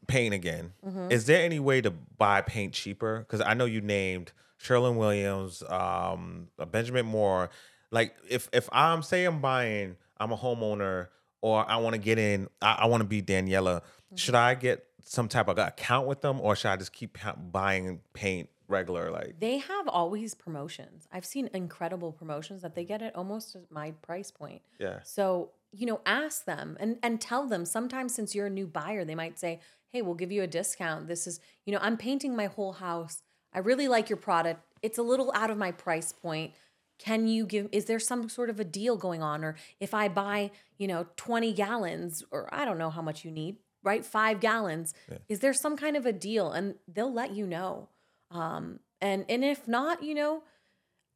[0.06, 1.10] paint again, Mm-hmm.
[1.12, 3.20] is there any way to buy paint cheaper?
[3.20, 7.50] Because I know you named Sherwin Williams, um, uh, Benjamin Moore.
[7.90, 11.08] Like if if I'm say I'm buying, I'm a homeowner,
[11.42, 13.80] or I want to get in, I, I want to be Daniela.
[13.80, 14.16] Mm-hmm.
[14.16, 17.18] Should I get some type of account with them, or should I just keep
[17.50, 19.10] buying paint regular?
[19.10, 21.08] Like They have always promotions.
[21.12, 24.62] I've seen incredible promotions that they get at almost my price point.
[24.78, 27.64] yeah, So, you know, ask them and and tell them.
[27.64, 31.08] Sometimes since you're a new buyer, they might say, "Hey, we'll give you a discount.
[31.08, 33.22] This is, you know, I'm painting my whole house.
[33.52, 34.60] I really like your product.
[34.82, 36.52] It's a little out of my price point.
[37.00, 40.08] Can you give is there some sort of a deal going on or if I
[40.08, 44.04] buy, you know, 20 gallons or I don't know how much you need, right?
[44.04, 44.92] 5 gallons,
[45.28, 47.88] is there some kind of a deal and they'll let you know.
[48.30, 50.42] Um and and if not, you know,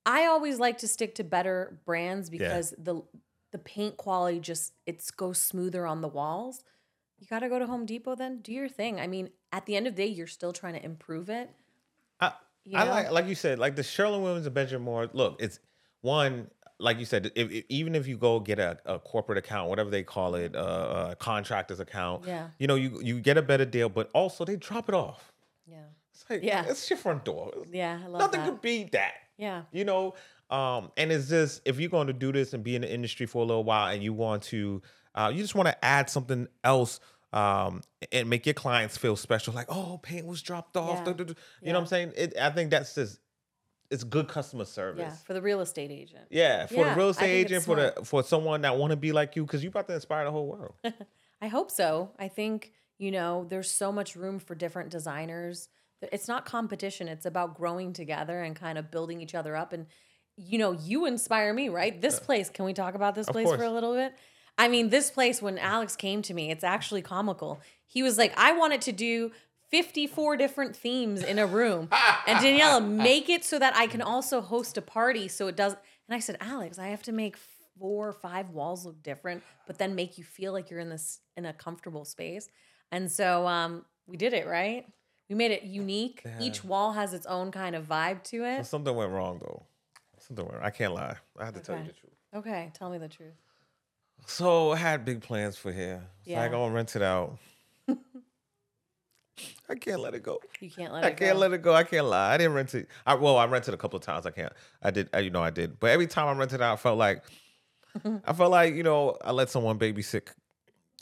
[0.07, 3.03] I always like to stick to better brands because the
[3.53, 6.65] the paint quality just it goes smoother on the walls.
[7.19, 8.41] You got to go to Home Depot then.
[8.41, 8.99] Do your thing.
[8.99, 11.51] I mean, at the end of the day, you're still trying to improve it.
[12.21, 12.33] I,
[12.65, 15.09] You I like like you said, like the Sherwin Williams and Benjamin Moore.
[15.13, 15.61] Look, it's
[16.05, 17.31] one like you said.
[17.37, 20.55] If, if- even if you go get a, a corporate account, whatever they call it,
[20.57, 22.49] uh, a contractor's account, Yeah.
[22.59, 25.33] you know, you you get a better deal, but also they drop it off.
[25.67, 25.77] Yeah.
[26.13, 26.65] It's like, Yeah.
[26.69, 27.53] it's your front door.
[27.71, 28.51] Yeah, I love Nothing that.
[28.51, 29.15] could beat that.
[29.39, 29.63] Yeah.
[29.73, 30.15] You know,
[30.51, 33.27] um, and it's just if you're going to do this and be in the industry
[33.27, 34.83] for a little while, and you want to,
[35.15, 37.01] uh, you just want to add something else.
[37.33, 41.03] Um, and make your clients feel special, like oh, paint was dropped off.
[41.05, 41.15] Yeah.
[41.19, 41.73] You Yeah.
[41.73, 42.13] know what I'm saying?
[42.17, 43.19] It, I think that's just
[43.95, 45.01] it's good customer service.
[45.01, 46.27] Yeah, for the real estate agent.
[46.31, 49.13] Yeah, for Yeah, the real estate agent, for the for someone that want to be
[49.13, 50.75] like you, because you're about to inspire the whole world.
[51.41, 52.11] I hope so.
[52.19, 55.69] I think, you know, there's so much room for different designers.
[56.13, 59.73] It's not competition, it's about growing together and kind of building each other up.
[59.73, 59.87] And,
[60.37, 61.99] you know, you inspire me, right?
[61.99, 64.15] This place, can we talk about this place for a little bit?
[64.57, 67.61] I mean, this place, when Alex came to me, it's actually comical.
[67.87, 69.33] He was like, I wanted to do
[69.75, 71.89] 54 different themes in a room.
[72.29, 75.73] and Daniela, make it so that I can also host a party so it does.
[76.09, 77.37] And I said, Alex, I have to make
[77.77, 81.19] four or five walls look different, but then make you feel like you're in this
[81.37, 82.49] in a comfortable space.
[82.93, 84.87] And so um, we did it, right?
[85.29, 86.23] We made it unique.
[86.39, 88.67] Each wall has its own kind of vibe to it.
[88.67, 89.65] Something went wrong though.
[90.21, 90.59] Something went.
[90.59, 90.65] wrong.
[90.65, 91.17] I can't lie.
[91.37, 92.13] I have to tell you the truth.
[92.37, 93.35] Okay, tell me the truth.
[94.27, 96.05] So I had big plans for here.
[96.25, 96.49] So I Yeah.
[96.49, 97.39] gonna rent it out.
[99.69, 100.39] I can't let it go.
[100.61, 101.25] You can't let I it go.
[101.25, 101.75] I can't let it go.
[101.75, 102.35] I can't lie.
[102.35, 102.89] I didn't rent it.
[103.07, 104.27] I, well, I rented a couple of times.
[104.27, 104.53] I can't.
[104.83, 105.09] I did.
[105.13, 105.81] I, you know, I did.
[105.81, 107.25] But every time I rented out, I felt like,
[108.25, 110.29] I felt like you know, I let someone babysit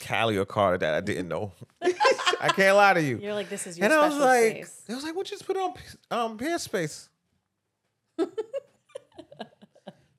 [0.05, 1.51] Callie or Carter that I didn't know.
[1.81, 3.19] I can't lie to you.
[3.19, 4.83] You're like, this is your and I was like, space.
[4.87, 5.73] it was like, well, just put on
[6.11, 7.09] um Peerspace.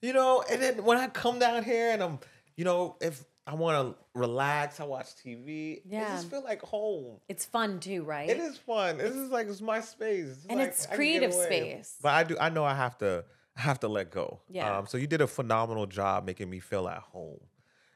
[0.01, 2.19] you know, and then when I come down here and I'm,
[2.57, 4.81] you know, if I want to relax.
[4.81, 5.75] I watch TV.
[5.79, 6.15] It Yeah.
[6.17, 7.21] just feel like home.
[7.29, 8.29] It's fun too, right?
[8.31, 8.97] It is fun.
[8.99, 10.29] This is like it's my space.
[10.31, 11.99] It's And like it's I can get creative space.
[12.03, 12.37] But I do.
[12.41, 13.25] I know I have to.
[13.57, 14.41] I have to let go.
[14.49, 14.79] Yeah.
[14.79, 17.39] Um, so you did a phenomenal job making me feel at home,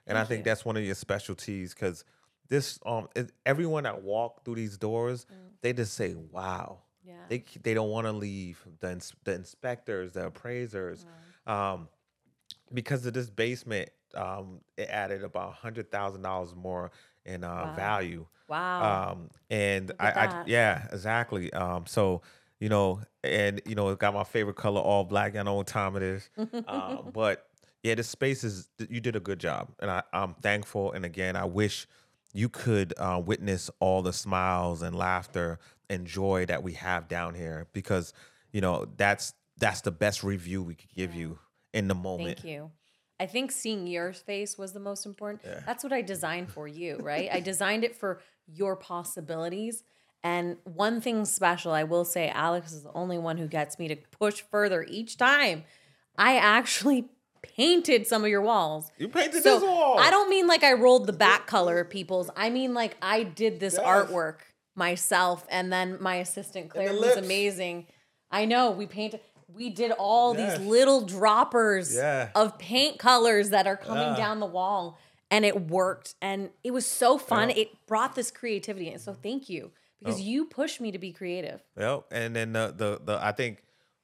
[0.06, 0.44] and I think you.
[0.44, 2.04] that's one of your specialties because
[2.48, 5.26] this um it, everyone that walk through these doors,
[5.62, 6.78] they just say wow.
[6.80, 7.08] Mm.
[7.08, 7.14] Yeah.
[7.30, 8.62] They they don't want to leave.
[8.80, 11.06] The ins- the inspectors, the appraisers,
[11.46, 11.88] um,
[12.72, 13.88] because of this basement,
[14.18, 16.90] um, it added about hundred thousand dollars more
[17.24, 17.72] in uh, Wow.
[17.76, 18.26] value.
[18.48, 19.10] wow.
[19.12, 21.52] Um, and I, I, yeah, exactly.
[21.52, 22.22] Um, so
[22.60, 25.36] you know, and you know, it got my favorite color, all black.
[25.36, 26.28] I know what time it is.
[26.66, 27.46] um, but
[27.82, 28.68] yeah, the space is.
[28.90, 30.92] You did a good job, and I, I'm thankful.
[30.92, 31.86] And again, I wish
[32.34, 35.58] you could uh, witness all the smiles and laughter
[35.88, 38.12] and joy that we have down here because
[38.52, 41.38] you know that's that's the best review we could give you
[41.72, 42.40] in the moment.
[42.40, 42.70] Thank you.
[43.20, 45.42] I think seeing your face was the most important.
[45.66, 47.28] That's what I designed for you, right?
[47.32, 49.82] I designed it for your possibilities.
[50.22, 53.88] And one thing special, I will say, Alex is the only one who gets me
[53.88, 55.64] to push further each time.
[56.16, 57.08] I actually
[57.42, 58.90] painted some of your walls.
[58.98, 59.98] You painted So this wall.
[59.98, 62.30] I don't mean like I rolled the back color, people's.
[62.36, 63.84] I mean like I did this Yes.
[63.84, 64.38] artwork
[64.74, 67.86] myself, and then my assistant Claire was amazing.
[68.30, 69.20] I know we painted.
[69.48, 70.58] We did all Yes.
[70.58, 72.30] these little droppers Yeah.
[72.34, 74.98] of paint colors that are coming down the wall,
[75.30, 77.48] and it worked, and it was so fun.
[77.50, 77.56] Yeah.
[77.62, 81.62] It brought this creativity, and so thank you because you pushed me to be creative.
[81.78, 82.04] Yep.
[82.10, 83.62] And then the, the the I think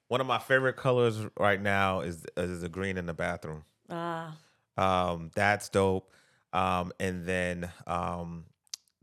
[0.08, 3.64] one of my favorite colors right now is is the green in the bathroom.
[3.90, 4.36] Ah,
[4.76, 6.10] Um, that's dope.
[6.52, 8.46] Um, and then um,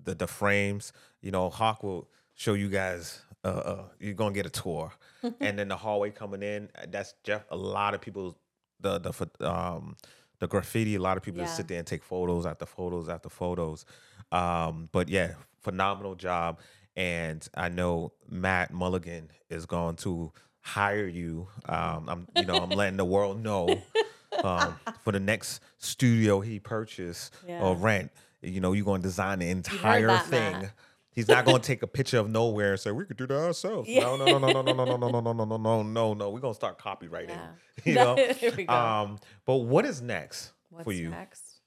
[0.04, 0.92] the the frames.
[1.22, 3.22] You know, Hawk will show you guys.
[3.44, 4.92] Uh, uh, you're gonna get a tour,
[5.40, 6.70] and then the hallway coming in.
[6.76, 7.44] uh, That's Jeff.
[7.50, 8.38] A lot of people.
[8.80, 9.96] The the um
[10.40, 10.96] the graffiti.
[10.96, 13.86] A lot of people just sit there and take photos after photos after photos.
[14.32, 16.60] Um, but yeah, phenomenal job.
[16.96, 21.48] And I know Matt Mulligan is going to hire you.
[21.68, 23.82] Um, I'm you know I'm letting the world know
[24.44, 28.12] um, for the next studio he purchased or rent.
[28.42, 30.54] You know, you're going to design the entire thing.
[30.62, 30.72] Matt.
[31.14, 33.38] He's not going to take a picture of nowhere and say we could do that
[33.38, 33.90] ourselves.
[33.90, 36.14] No, no, no, no, no, no, no, no, no, no, no, no, no, no, no.
[36.14, 36.30] No.
[36.30, 37.30] We're gonna start copywriting.
[37.30, 37.50] Yeah.
[37.84, 38.16] You know.
[38.16, 38.74] There we go.
[38.74, 41.10] Um, but what is next What's for you?
[41.10, 41.60] next?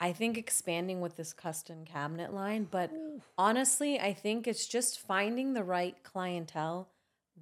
[0.00, 2.90] I think expanding with this custom cabinet line, but
[3.36, 6.88] honestly, I think it's just finding the right clientele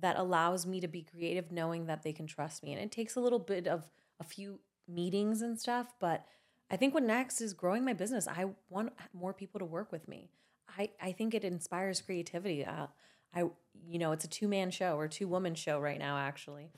[0.00, 2.72] that allows me to be creative, knowing that they can trust me.
[2.72, 3.88] And it takes a little bit of
[4.20, 4.58] a few
[4.88, 6.24] meetings and stuff, but
[6.70, 8.26] I think what next is growing my business.
[8.26, 10.30] I want more people to work with me.
[10.78, 12.64] I, I think it inspires creativity.
[12.64, 12.86] Uh,
[13.34, 13.44] I
[13.88, 16.70] you know it's a two man show or two woman show right now actually,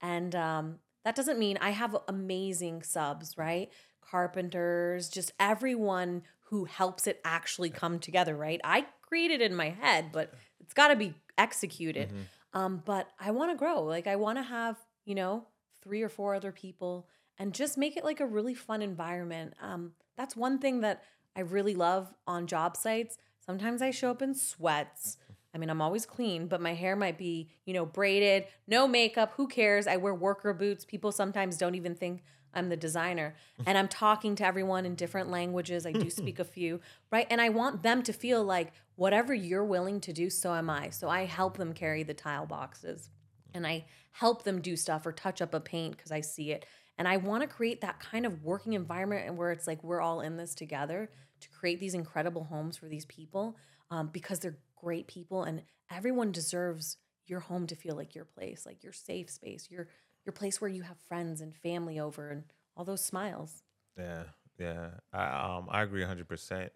[0.00, 3.70] and um, that doesn't mean I have amazing subs, right?
[4.00, 8.60] Carpenters, just everyone who helps it actually come together, right?
[8.62, 12.12] I created it in my head, but it's got to be executed.
[12.54, 13.82] Um, but I want to grow.
[13.82, 15.46] Like I want to have you know
[15.82, 17.06] three or four other people
[17.38, 19.54] and just make it like a really fun environment.
[19.60, 21.02] Um, that's one thing that
[21.36, 23.18] I really love on job sites.
[23.46, 25.18] Sometimes I show up in sweats.
[25.54, 29.32] I mean, I'm always clean, but my hair might be, you know, braided, no makeup.
[29.36, 29.86] Who cares?
[29.86, 30.84] I wear worker boots.
[30.84, 32.22] People sometimes don't even think
[32.52, 33.34] I'm the designer.
[33.66, 35.86] And I'm talking to everyone in different languages.
[35.86, 36.80] I do speak a few,
[37.10, 37.26] right?
[37.30, 40.90] And I want them to feel like whatever you're willing to do, so am I.
[40.90, 43.08] So I help them carry the tile boxes
[43.54, 46.66] and I help them do stuff or touch up a paint because I see it.
[46.98, 50.00] And I want to create that kind of working environment and where it's like we're
[50.00, 51.10] all in this together
[51.40, 53.56] to create these incredible homes for these people
[53.90, 58.64] um, because they're great people and everyone deserves your home to feel like your place,
[58.66, 59.88] like your safe space, your
[60.24, 62.44] your place where you have friends and family over and
[62.76, 63.62] all those smiles.
[63.96, 64.24] Yeah,
[64.58, 64.90] yeah.
[65.12, 66.72] I um I agree hundred percent.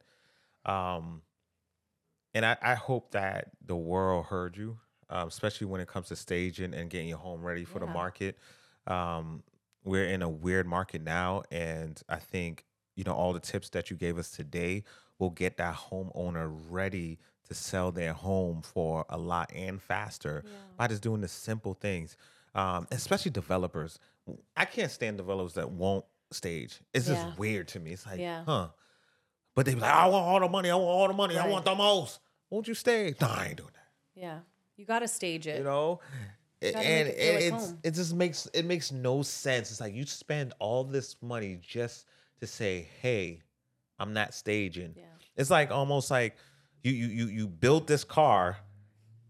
[0.64, 1.22] Um
[2.34, 6.16] and I, I hope that the world heard you, um, especially when it comes to
[6.16, 8.38] staging and getting your home ready for the market.
[8.86, 9.42] Um
[9.84, 12.64] we're in a weird market now and I think,
[12.96, 14.84] you know, all the tips that you gave us today
[15.18, 17.18] will get that homeowner ready
[17.48, 20.44] to sell their home for a lot and faster
[20.76, 22.16] by just doing the simple things.
[22.54, 23.98] Um, especially developers.
[24.56, 26.80] I can't stand developers that won't stage.
[26.92, 27.14] It's Yeah.
[27.26, 27.92] just weird to me.
[27.92, 28.44] It's like, Yeah.
[28.44, 28.68] huh?
[29.54, 30.70] But they be like, I want all the money.
[30.70, 31.36] I want all the money.
[31.36, 32.20] I want the most.
[32.48, 33.20] Won't you stage?
[33.20, 34.20] No, I ain't doing that.
[34.20, 34.40] Yeah.
[34.76, 35.58] You got to stage it.
[35.58, 36.00] You know,
[36.62, 39.70] gotta and it feel like it's it just makes it makes no sense.
[39.70, 42.06] It's like you spend all this money just
[42.40, 43.42] to say, hey,
[43.98, 44.94] I'm not staging.
[44.96, 45.04] Yeah.
[45.36, 46.36] It's like almost like
[46.82, 48.58] you you you you built this car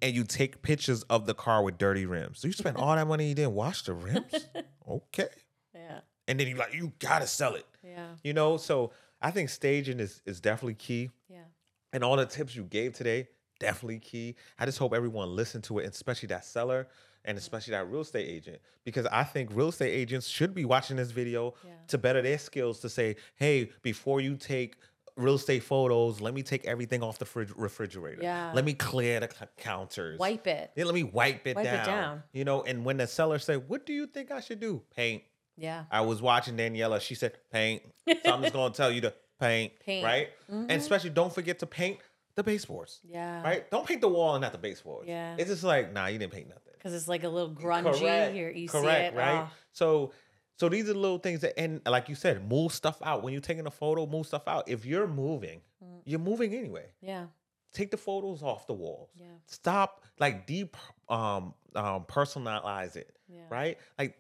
[0.03, 2.41] and you take pictures of the car with dirty rims.
[2.41, 4.47] So you spend all that money, you didn't wash the rims?
[4.89, 5.29] Okay.
[5.73, 6.01] Yeah.
[6.27, 7.65] And then you like, you gotta sell it.
[7.85, 8.09] Yeah.
[8.25, 8.91] You know, so
[9.21, 11.11] I think staging is is definitely key.
[11.29, 11.45] Yeah.
[11.93, 13.29] And all the tips you gave today,
[13.61, 14.35] definitely key.
[14.59, 16.89] I just hope everyone listened to it, especially that seller
[17.25, 20.97] and especially that real estate agent, because I think real estate agents should be watching
[20.97, 21.73] this video Yeah.
[21.89, 24.77] to better their skills to say, hey, before you take
[25.17, 28.23] real estate photos, let me take everything off the refrigerator.
[28.23, 28.53] Yeah.
[28.55, 30.19] Let me clear the c- counters.
[30.19, 30.71] Wipe it.
[30.77, 31.87] Yeah, let me wipe it Wipe it down.
[31.87, 32.23] down.
[32.33, 34.83] You know, and when the seller said, what do you think I should do?
[34.97, 35.23] Paint.
[35.59, 35.85] Yeah.
[35.91, 37.01] I was watching Daniela.
[37.03, 37.83] She said, paint.
[38.25, 39.73] So I'm just going to tell you to paint.
[39.85, 40.05] Paint.
[40.05, 40.29] Right?
[40.51, 40.63] Mhm.
[40.71, 41.99] And especially don't forget to paint
[42.35, 43.01] the baseboards.
[43.05, 43.43] Yeah.
[43.43, 43.71] Right?
[43.71, 45.07] Don't paint the wall and not the baseboards.
[45.09, 45.37] Yeah.
[45.39, 46.70] It's just like, nah, you didn't paint nothing.
[46.81, 47.95] Because it's like a little grungy.
[48.33, 49.19] Here, you Correct, see it.
[49.19, 49.43] right?
[49.47, 50.13] Oh, So
[50.57, 53.23] so these are little things that and like you said, move stuff out.
[53.23, 54.69] When you're taking a photo, move stuff out.
[54.69, 56.01] If you're moving, Mm.
[56.05, 56.87] you're moving anyway.
[57.01, 57.27] yeah.
[57.73, 59.11] Take the photos off the walls.
[59.15, 59.27] Yeah.
[59.47, 60.77] Stop like deep
[61.09, 63.15] um um personalize it.
[63.29, 63.43] Yeah.
[63.49, 63.79] Right?
[63.99, 64.19] Like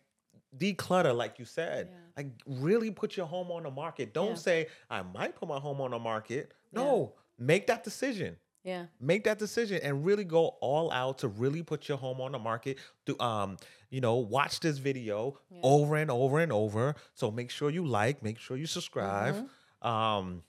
[0.56, 1.88] declutter, like you said.
[1.90, 1.96] Yeah.
[2.16, 4.12] Like really put your home on the market.
[4.14, 4.34] Don't Yeah.
[4.36, 6.52] say I might put my home on the market.
[6.72, 8.86] No, make that decision Yeah.
[9.00, 12.38] make that decision and really go all out to really put your home on the
[12.38, 13.56] market to um
[13.88, 15.61] you know watch this video Yeah.
[15.62, 19.88] over and over and over so make sure you like make sure you subscribe Mm-hmm.
[19.88, 20.42] um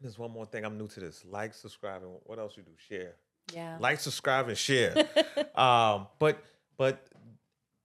[0.00, 2.72] there's one more thing i'm new to this like subscribe and what else you do
[2.88, 3.14] share
[3.52, 3.78] Yeah.
[3.80, 4.94] like subscribe and share
[5.56, 6.38] um but
[6.76, 7.04] but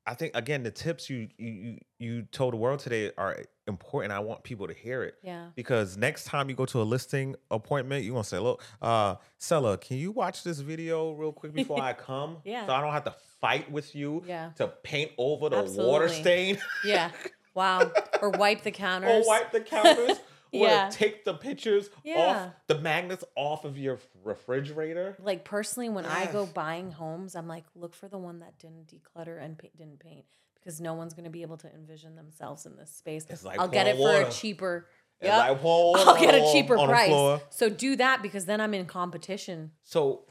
[0.10, 3.38] i think again the tips you you you, told the world today are
[3.68, 5.47] important i want people to hear it yeah.
[5.55, 9.78] because next time you go to a listing appointment, you're gonna say, "Look, uh, seller,
[9.78, 12.38] can you watch this video real quick before I come?
[12.43, 12.66] Yeah.
[12.66, 14.51] so I don't have to fight with you Yeah.
[14.55, 17.12] to paint over the water stain Yeah.
[17.53, 17.91] Wow.
[18.22, 19.26] or wipe the counters.
[19.26, 20.18] or wipe the counters."
[20.52, 20.88] Yeah.
[20.88, 22.20] Or take the pictures Yeah.
[22.20, 25.16] off the magnets off of your refrigerator.
[25.20, 28.88] Like personally, when I go buying homes, I'm like, look for the one that didn't
[28.88, 30.26] declutter and pa- didn't paint
[30.56, 33.26] because no one's gonna be able to envision themselves in this space.
[33.30, 34.88] It's like I'll get it pouring for a cheaper.
[35.22, 35.38] Yep.
[35.64, 37.41] like I'll get a cheaper price.
[37.50, 39.72] So do that because then I'm in competition.
[39.84, 40.24] So,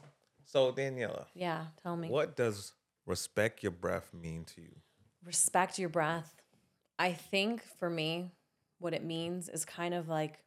[0.47, 2.09] so Daniela, Yeah, tell me.
[2.09, 2.73] what does
[3.07, 4.77] respect your breath mean to you?
[5.25, 6.35] respect your breath.
[6.99, 8.33] I think for me,
[8.79, 10.39] what it means is kind of like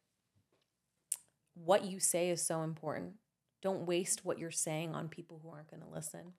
[1.53, 3.13] what you say is so important.
[3.61, 6.34] Don't waste what you're saying on people who aren't going to listen.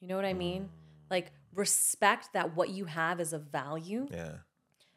[0.00, 0.68] You know what I mean?
[1.10, 4.38] Like, respect that what you have is of value Yeah.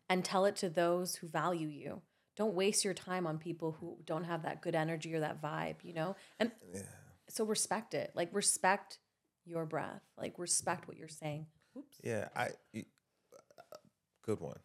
[0.09, 2.01] and tell it to those who value you.
[2.35, 5.83] Don't waste your time on people who don't have that good energy or that vibe,
[5.83, 6.15] you know?
[6.39, 6.81] And Yeah.
[7.29, 8.11] so respect it.
[8.15, 8.99] Like, respect
[9.45, 10.01] your breath.
[10.17, 11.47] Like, respect what you're saying.
[11.77, 11.97] Oops.
[12.03, 13.77] Yeah, I uh,
[14.23, 14.59] good one.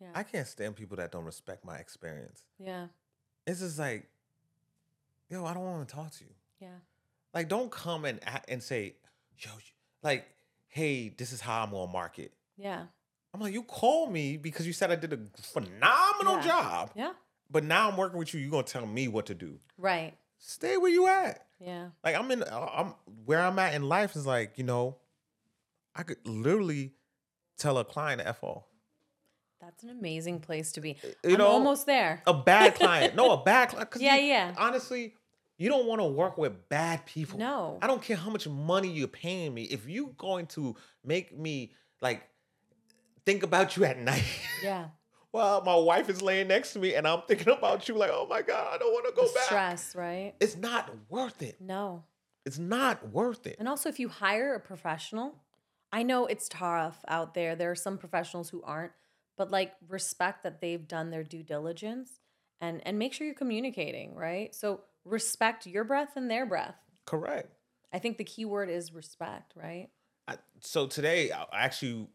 [0.00, 0.08] Yeah.
[0.14, 2.42] I can't stand people that don't respect my experience.
[2.58, 2.88] yeah.
[3.46, 4.08] It's just like,
[5.30, 6.30] yo, I don't want to talk to you.
[6.60, 6.68] Yeah.
[7.32, 8.18] Like, don't come and
[8.48, 8.96] and say,
[9.38, 9.50] yo,
[10.02, 10.26] like,
[10.68, 12.32] hey, this is how I'm gonna market.
[12.56, 12.82] Yeah.
[13.32, 16.42] I'm like, you called me because you said I did a phenomenal Yeah.
[16.42, 17.12] job, Yeah.
[17.50, 18.40] but now I'm working with you.
[18.40, 19.60] You're gonna tell me what to do.
[19.78, 20.14] Right.
[20.38, 21.46] Stay where you at.
[21.60, 21.90] Yeah.
[22.04, 22.94] Like I'm in, uh, I'm
[23.26, 24.96] where I'm at in life is like, you know,
[25.94, 26.92] I could literally
[27.58, 28.64] tell a client to f off.
[29.66, 30.96] That's an amazing place to be.
[31.24, 32.22] You I'm know, almost there.
[32.24, 33.16] a bad client.
[33.16, 33.88] No, a bad client.
[33.98, 34.54] Yeah, you- yeah.
[34.56, 35.14] Honestly,
[35.58, 37.36] you don't want to work with bad people.
[37.40, 37.78] No.
[37.82, 39.64] I don't care how much money you're paying me.
[39.64, 42.22] If you're going to make me like
[43.24, 44.22] think about you at night.
[44.62, 44.86] Yeah.
[45.32, 48.28] well, my wife is laying next to me and I'm thinking about you like, oh
[48.30, 49.44] my God, I don't want to go The back.
[49.46, 50.34] stress, right?
[50.38, 51.60] It's not worth it.
[51.60, 52.04] No.
[52.44, 53.56] It's not worth it.
[53.58, 55.34] And also, if you hire a professional,
[55.92, 57.56] I know it's tough out there.
[57.56, 58.92] There are some professionals who aren't,
[59.36, 62.20] but like respect that they've done their due diligence
[62.60, 64.54] and and make sure you're communicating, right?
[64.54, 66.76] So respect your breath and their breath.
[67.04, 67.54] Correct.
[67.92, 69.88] I think the key word is respect, right?
[70.28, 72.08] I, so today, I actually,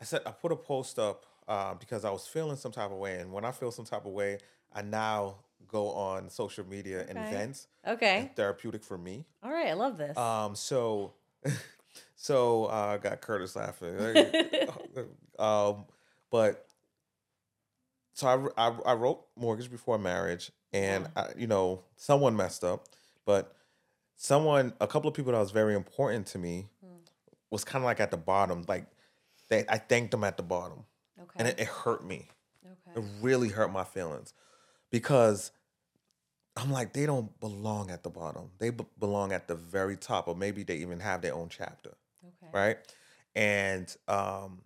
[0.00, 2.98] I said I put a post up uh, because I was feeling some type of
[2.98, 4.38] way, and when I feel some type of way,
[4.72, 5.36] I now
[5.66, 7.30] go on social media and Okay.
[7.30, 7.68] vents.
[7.86, 8.18] Okay.
[8.26, 9.24] It's therapeutic for me.
[9.42, 9.68] All right.
[9.68, 10.16] I love this.
[10.18, 11.14] Um, so,
[12.16, 13.96] so uh, I got Curtis laughing.
[15.38, 15.84] um,
[16.30, 16.66] but
[18.12, 22.86] so I, I I wrote mortgage before marriage, and I, you know someone messed up,
[23.24, 23.54] but
[24.16, 26.68] someone a couple of people that was very important to me
[27.50, 28.86] was kind of like at the bottom, like
[29.48, 30.84] they I thanked them at the bottom,
[31.20, 31.30] okay.
[31.36, 32.28] and it, it hurt me.
[32.64, 33.00] okay.
[33.00, 34.32] It really hurt my feelings
[34.90, 35.50] because
[36.56, 38.50] I'm like, they don't belong at the bottom.
[38.58, 41.90] They b- belong at the very top, or maybe they even have their own chapter,
[42.24, 42.50] Okay.
[42.52, 42.76] right?
[43.34, 44.62] And um,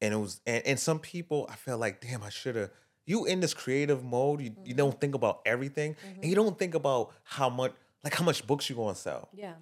[0.00, 2.70] and it was, and, and some people, I felt like, damn, I should have.
[3.04, 6.74] You in this creative mode, you, you don't think about everything, and you don't think
[6.74, 7.72] about how much,
[8.04, 9.28] like how much books you gonna sell.
[9.34, 9.54] Yeah.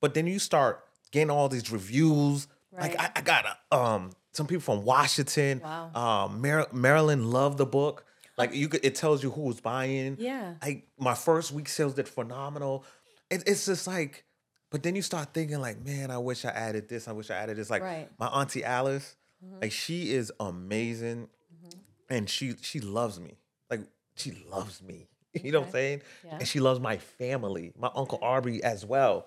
[0.00, 2.48] But then you start getting all these reviews.
[2.72, 5.60] Like I, I got a, um some people from Washington.
[5.62, 5.90] Wow.
[6.26, 8.04] Um, Mar- Maryland loved the book.
[8.38, 10.16] Like you could, it tells you who's buying.
[10.18, 10.54] Yeah.
[10.62, 12.84] Like my first week sales did phenomenal.
[13.30, 14.24] It, it's just like,
[14.70, 17.08] but then you start thinking like, man, I wish I added this.
[17.08, 17.68] I wish I added this.
[17.68, 18.08] Like Right.
[18.18, 19.60] my auntie Alice, mm-hmm.
[19.60, 21.78] like she is amazing, mm-hmm.
[22.14, 23.38] and she she loves me.
[23.70, 23.80] Like
[24.14, 25.08] she loves me.
[25.42, 26.02] You know what I'm saying?
[26.24, 26.38] Yeah.
[26.38, 27.72] And she loves my family.
[27.78, 29.26] My uncle Arby as well.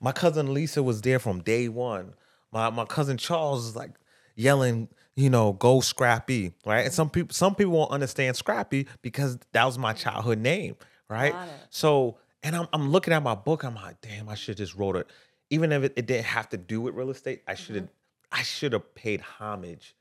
[0.00, 2.14] My cousin Lisa was there from day one.
[2.52, 3.92] My my cousin Charles is like
[4.36, 6.84] yelling, you know, go Scrappy, right?
[6.86, 10.76] And some people some people won't understand Scrappy because that was my childhood name,
[11.08, 11.34] right?
[11.70, 14.96] So, and I'm I'm looking at my book, I'm like, damn, I should just wrote
[14.96, 15.10] it.
[15.50, 17.62] Even if it, it didn't have to do with real estate, I mm-hmm.
[17.62, 17.88] should have
[18.32, 19.94] I should have paid homage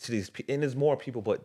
[0.00, 0.54] to these people.
[0.54, 1.42] And there's more people, but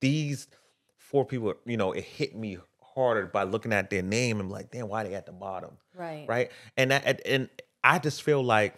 [0.00, 0.48] these
[0.96, 2.58] four people, you know, it hit me
[2.94, 5.76] harder by looking at their name and like, damn, why they at the bottom?
[5.94, 6.26] Right.
[6.28, 6.50] right?
[6.76, 7.48] And that, and
[7.82, 8.74] I just feel like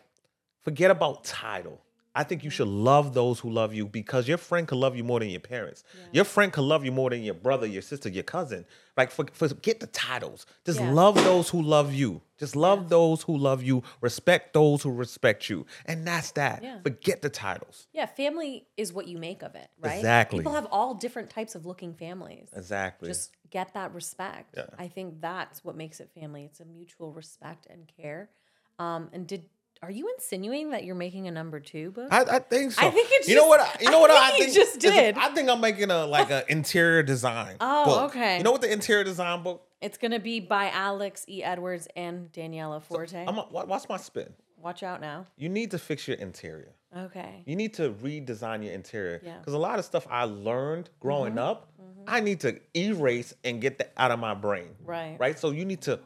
[0.62, 1.81] forget about title.
[2.17, 5.05] I think you should love those who love you because your friend could love you
[5.05, 5.85] more than your parents.
[6.12, 8.64] Your friend could love you more than your brother, your sister, your cousin.
[8.97, 10.47] Like for, forget the titles.
[10.64, 10.93] Just Yeah.
[10.93, 12.23] love those who love you.
[12.39, 13.83] Just love those who love you.
[14.01, 15.67] Respect those who respect you.
[15.85, 16.62] And that's that.
[16.62, 16.81] Yeah.
[16.81, 17.87] Forget the titles.
[17.93, 19.97] Yeah, family is what you make of it, right?
[19.97, 20.39] Exactly.
[20.39, 22.49] People have all different types of looking families.
[22.57, 23.09] Exactly.
[23.09, 24.55] Just get that respect.
[24.57, 24.67] Yeah.
[24.79, 26.45] I think that's what makes it family.
[26.45, 28.31] It's a mutual respect and care.
[28.79, 29.45] Um, and did
[29.83, 32.09] are you insinuating that you're making a number two book?
[32.11, 32.87] I, I think so.
[32.87, 33.61] I think it you know what?
[33.61, 34.11] I, you know I what?
[34.11, 35.16] I think you think just did.
[35.18, 37.57] I think I'm making a like an interior design.
[37.61, 38.11] Oh, book.
[38.11, 38.39] okay.
[38.39, 39.62] You know what the interior design book?
[39.83, 41.43] it's gonna be by Alex E.
[41.43, 43.24] Edwards and Daniela Forte.
[43.27, 44.33] I'm a, what, what's my spin?
[44.59, 45.27] Watch out now.
[45.37, 46.74] You need to fix your interior.
[46.97, 47.43] Okay.
[47.47, 49.33] You need to redesign your interior Yeah.
[49.33, 49.41] Mm-hmm.
[49.41, 51.70] because a lot of stuff I learned growing up,
[52.09, 54.70] I need to erase and get that out of my brain.
[54.83, 55.16] Right.
[55.20, 55.39] Right.
[55.39, 56.01] So you need to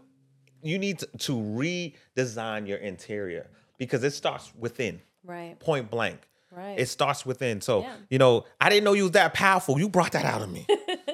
[0.62, 3.48] you need to, to redesign your interior
[3.80, 5.00] because it starts within.
[5.24, 5.58] Right.
[5.58, 6.20] Point blank.
[6.52, 6.78] Right.
[6.78, 7.60] It starts within.
[7.60, 7.94] So, Yeah.
[8.08, 9.78] you know, I didn't know you was that powerful.
[9.78, 10.66] You brought that out of me.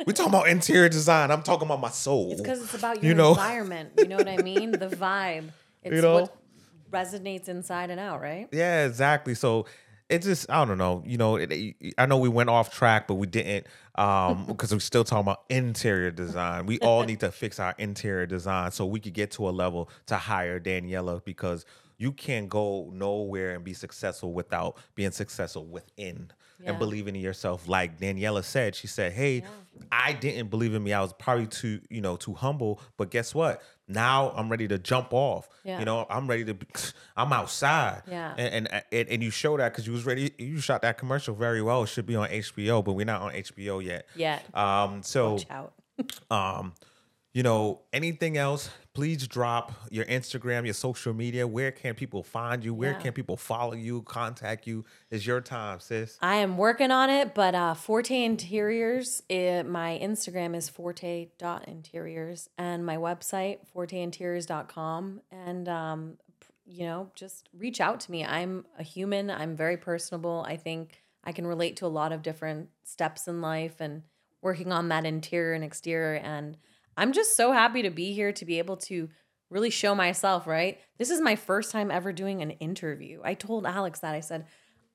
[0.07, 1.31] we talking about interior design.
[1.31, 2.33] I'm talking about my soul.
[2.33, 3.31] It's because it's about your You know?
[3.31, 3.93] environment.
[3.99, 4.73] You know what I mean?
[4.73, 5.51] The vibe.
[5.83, 6.23] It's you know?
[6.23, 6.37] what
[6.91, 8.49] resonates inside and out, right?
[8.51, 9.35] Yeah, exactly.
[9.35, 9.67] So
[10.09, 11.03] it just I don't know.
[11.07, 14.81] You know, it, I know we went off track, but we didn't um because we're
[14.81, 16.67] still talking about interior design.
[16.67, 19.91] We all need to fix our interior design so we could get to a level
[20.07, 21.65] to hire Daniela because
[21.99, 26.31] you can't go nowhere and be successful without being successful within
[26.61, 26.71] Yeah.
[26.71, 27.69] and believing in yourself.
[27.69, 29.45] Like Daniela said, she said, "Hey,
[29.93, 30.93] I didn't believe in me.
[30.95, 32.81] I was probably too, you know, too humble.
[32.97, 33.63] But guess what?
[33.89, 35.49] Now I'm ready to jump off.
[35.65, 35.79] Yeah.
[35.79, 36.55] You know, I'm ready to.
[36.55, 36.67] Be,
[37.17, 38.03] I'm outside.
[38.09, 38.35] Yeah.
[38.39, 40.33] And and and, and you show that because you was ready.
[40.39, 41.83] You shot that commercial very well.
[41.83, 44.07] It should be on HBO, but we're not on HBO yet.
[44.17, 44.41] Yeah.
[44.55, 45.03] Um.
[45.03, 45.73] So Watch out.
[46.31, 46.73] um,
[47.37, 48.71] you know, anything else?
[48.95, 51.47] Please drop your Instagram, your social media.
[51.47, 52.73] Where can people find you?
[52.73, 52.99] Where Yeah.
[52.99, 54.87] can people follow you, contact you?
[55.11, 56.17] It's your time, sis.
[56.23, 62.87] I am working on it, but uh, Forte Interiors, eh, my Instagram is forte.interiors and
[62.87, 65.21] my website, forteinteriors.com.
[65.31, 66.17] And, um,
[66.65, 68.25] you know, just reach out to me.
[68.25, 70.43] I'm a human, I'm very personable.
[70.49, 74.05] I think I can relate to a lot of different steps in life and
[74.41, 76.15] working on that interior and exterior.
[76.15, 76.57] And
[76.97, 79.09] I'm just so happy to be here to be able to
[79.51, 80.81] really show myself, right?
[80.99, 83.21] This is my first time ever doing an interview.
[83.23, 84.15] I told Alex that.
[84.15, 84.47] I said,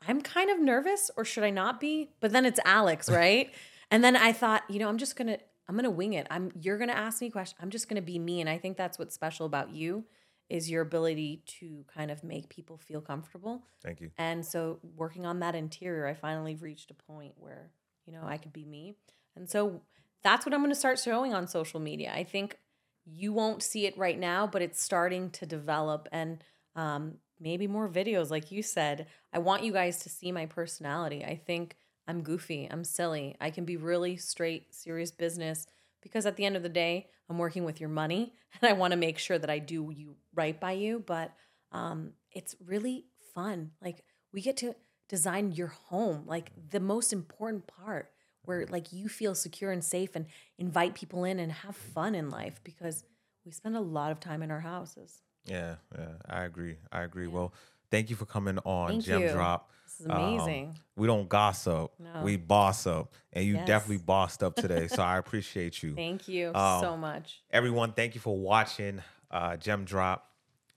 [0.07, 2.09] I'm kind of nervous or should I not be?
[2.19, 3.51] But then it's Alex, right?
[3.91, 5.37] and then I thought, you know, I'm just going to
[5.67, 6.27] I'm going to wing it.
[6.29, 7.59] I'm you're going to ask me questions.
[7.61, 10.05] I'm just going to be me and I think that's what's special about you
[10.49, 13.63] is your ability to kind of make people feel comfortable.
[13.83, 14.11] Thank you.
[14.17, 17.71] And so working on that interior, I finally reached a point where,
[18.05, 18.95] you know, I could be me.
[19.37, 19.81] And so
[20.23, 22.11] that's what I'm going to start showing on social media.
[22.13, 22.57] I think
[23.05, 26.43] you won't see it right now, but it's starting to develop and
[26.75, 29.07] um, maybe more videos, like you said.
[29.33, 31.25] I want you guys to see my personality.
[31.25, 31.75] I think
[32.07, 33.35] I'm goofy, I'm silly.
[33.41, 35.65] I can be really straight, serious business
[36.01, 38.91] because at the end of the day, I'm working with your money and I want
[38.91, 41.03] to make sure that I do you right by you.
[41.05, 41.31] But
[41.71, 43.71] um, it's really fun.
[43.81, 44.03] Like
[44.33, 44.75] we get to
[45.09, 48.11] design your home, like the most important part
[48.45, 50.25] where like you feel secure and safe and
[50.57, 53.03] invite people in and have fun in life because
[53.45, 55.21] we spend a lot of time in our houses.
[55.45, 56.77] Yeah, yeah, I agree.
[56.91, 57.27] I agree.
[57.27, 57.53] Well,
[57.89, 59.29] thank you for coming on Thank Gem you.
[59.29, 59.71] Drop.
[59.85, 60.77] This is Um, amazing.
[60.95, 61.91] we don't gossip.
[61.99, 62.21] No.
[62.23, 63.13] We boss up.
[63.33, 63.67] And you Yes.
[63.67, 64.87] definitely bossed up today.
[64.87, 65.95] so I appreciate you.
[65.95, 67.41] Thank you um, so much.
[67.49, 70.27] Everyone, thank you for watching uh, Gem Drop.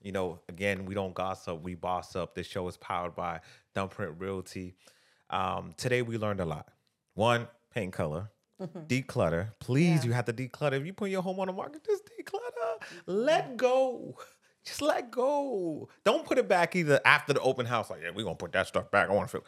[0.01, 2.35] You know, again, we don't gossip, we boss up.
[2.35, 3.41] This show is powered by
[3.73, 4.75] Thumbprint Realty.
[5.29, 6.67] Um, today we learned a lot.
[7.15, 8.31] One, paint color.
[8.87, 9.51] Declutter.
[9.59, 10.05] Please, Yeah.
[10.05, 10.73] you have to declutter.
[10.79, 12.81] If you put your home on the market, just declutter.
[13.05, 14.17] Let go.
[14.65, 15.89] Just let go.
[16.05, 17.89] Don't put it back either after the open house.
[17.89, 19.09] Like, yeah, we're gonna put that stuff back.
[19.09, 19.45] I want to feel.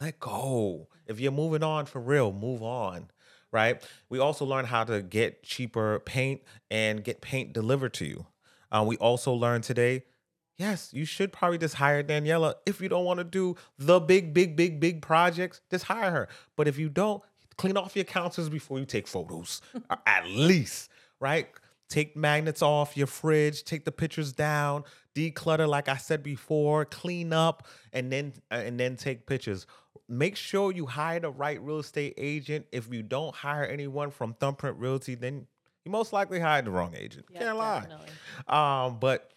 [0.00, 0.88] Let go.
[1.06, 3.10] If you're moving on for real, move on.
[3.54, 3.82] right?
[4.08, 8.24] We also learned how to get cheaper paint and get paint delivered to you.
[8.70, 10.04] Uh, we also learned today
[10.58, 12.54] yes, you should probably just hire Daniela.
[12.66, 16.28] If you don't want to do the big, big, big, big projects, just hire her.
[16.56, 17.20] But if you don't,
[17.56, 19.60] clean off your counters before you take photos,
[20.06, 20.90] at least,
[21.20, 21.48] right?
[21.88, 24.84] Take magnets off your fridge, take the pictures down,
[25.14, 29.66] declutter, like I said before, clean up, and then uh, and then take pictures.
[30.08, 32.66] Make sure you hire the right real estate agent.
[32.72, 35.46] If you don't hire anyone from Thumbprint Realty, then
[35.84, 37.26] you most likely hired the wrong agent.
[37.30, 37.86] Yeah, Can't lie.
[38.48, 39.32] Um, but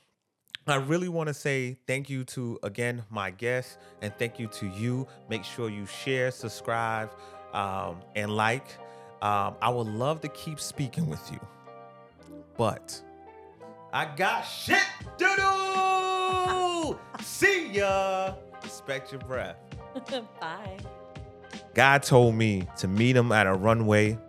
[0.68, 4.68] I really want to say thank you to again my guests and thank you to
[4.68, 5.08] you.
[5.30, 7.12] Make sure you share, subscribe,
[7.56, 8.68] um, and like.
[9.22, 11.40] Um, I would love to keep speaking with you,
[12.58, 13.02] but
[13.92, 14.78] I got shit
[15.18, 17.24] to do.
[17.24, 18.34] See ya.
[18.62, 19.58] Respect your breath.
[20.40, 20.78] Bye.
[21.74, 24.20] God told me to meet him at a runway.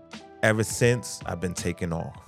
[0.43, 2.26] Ever since I've been taking off.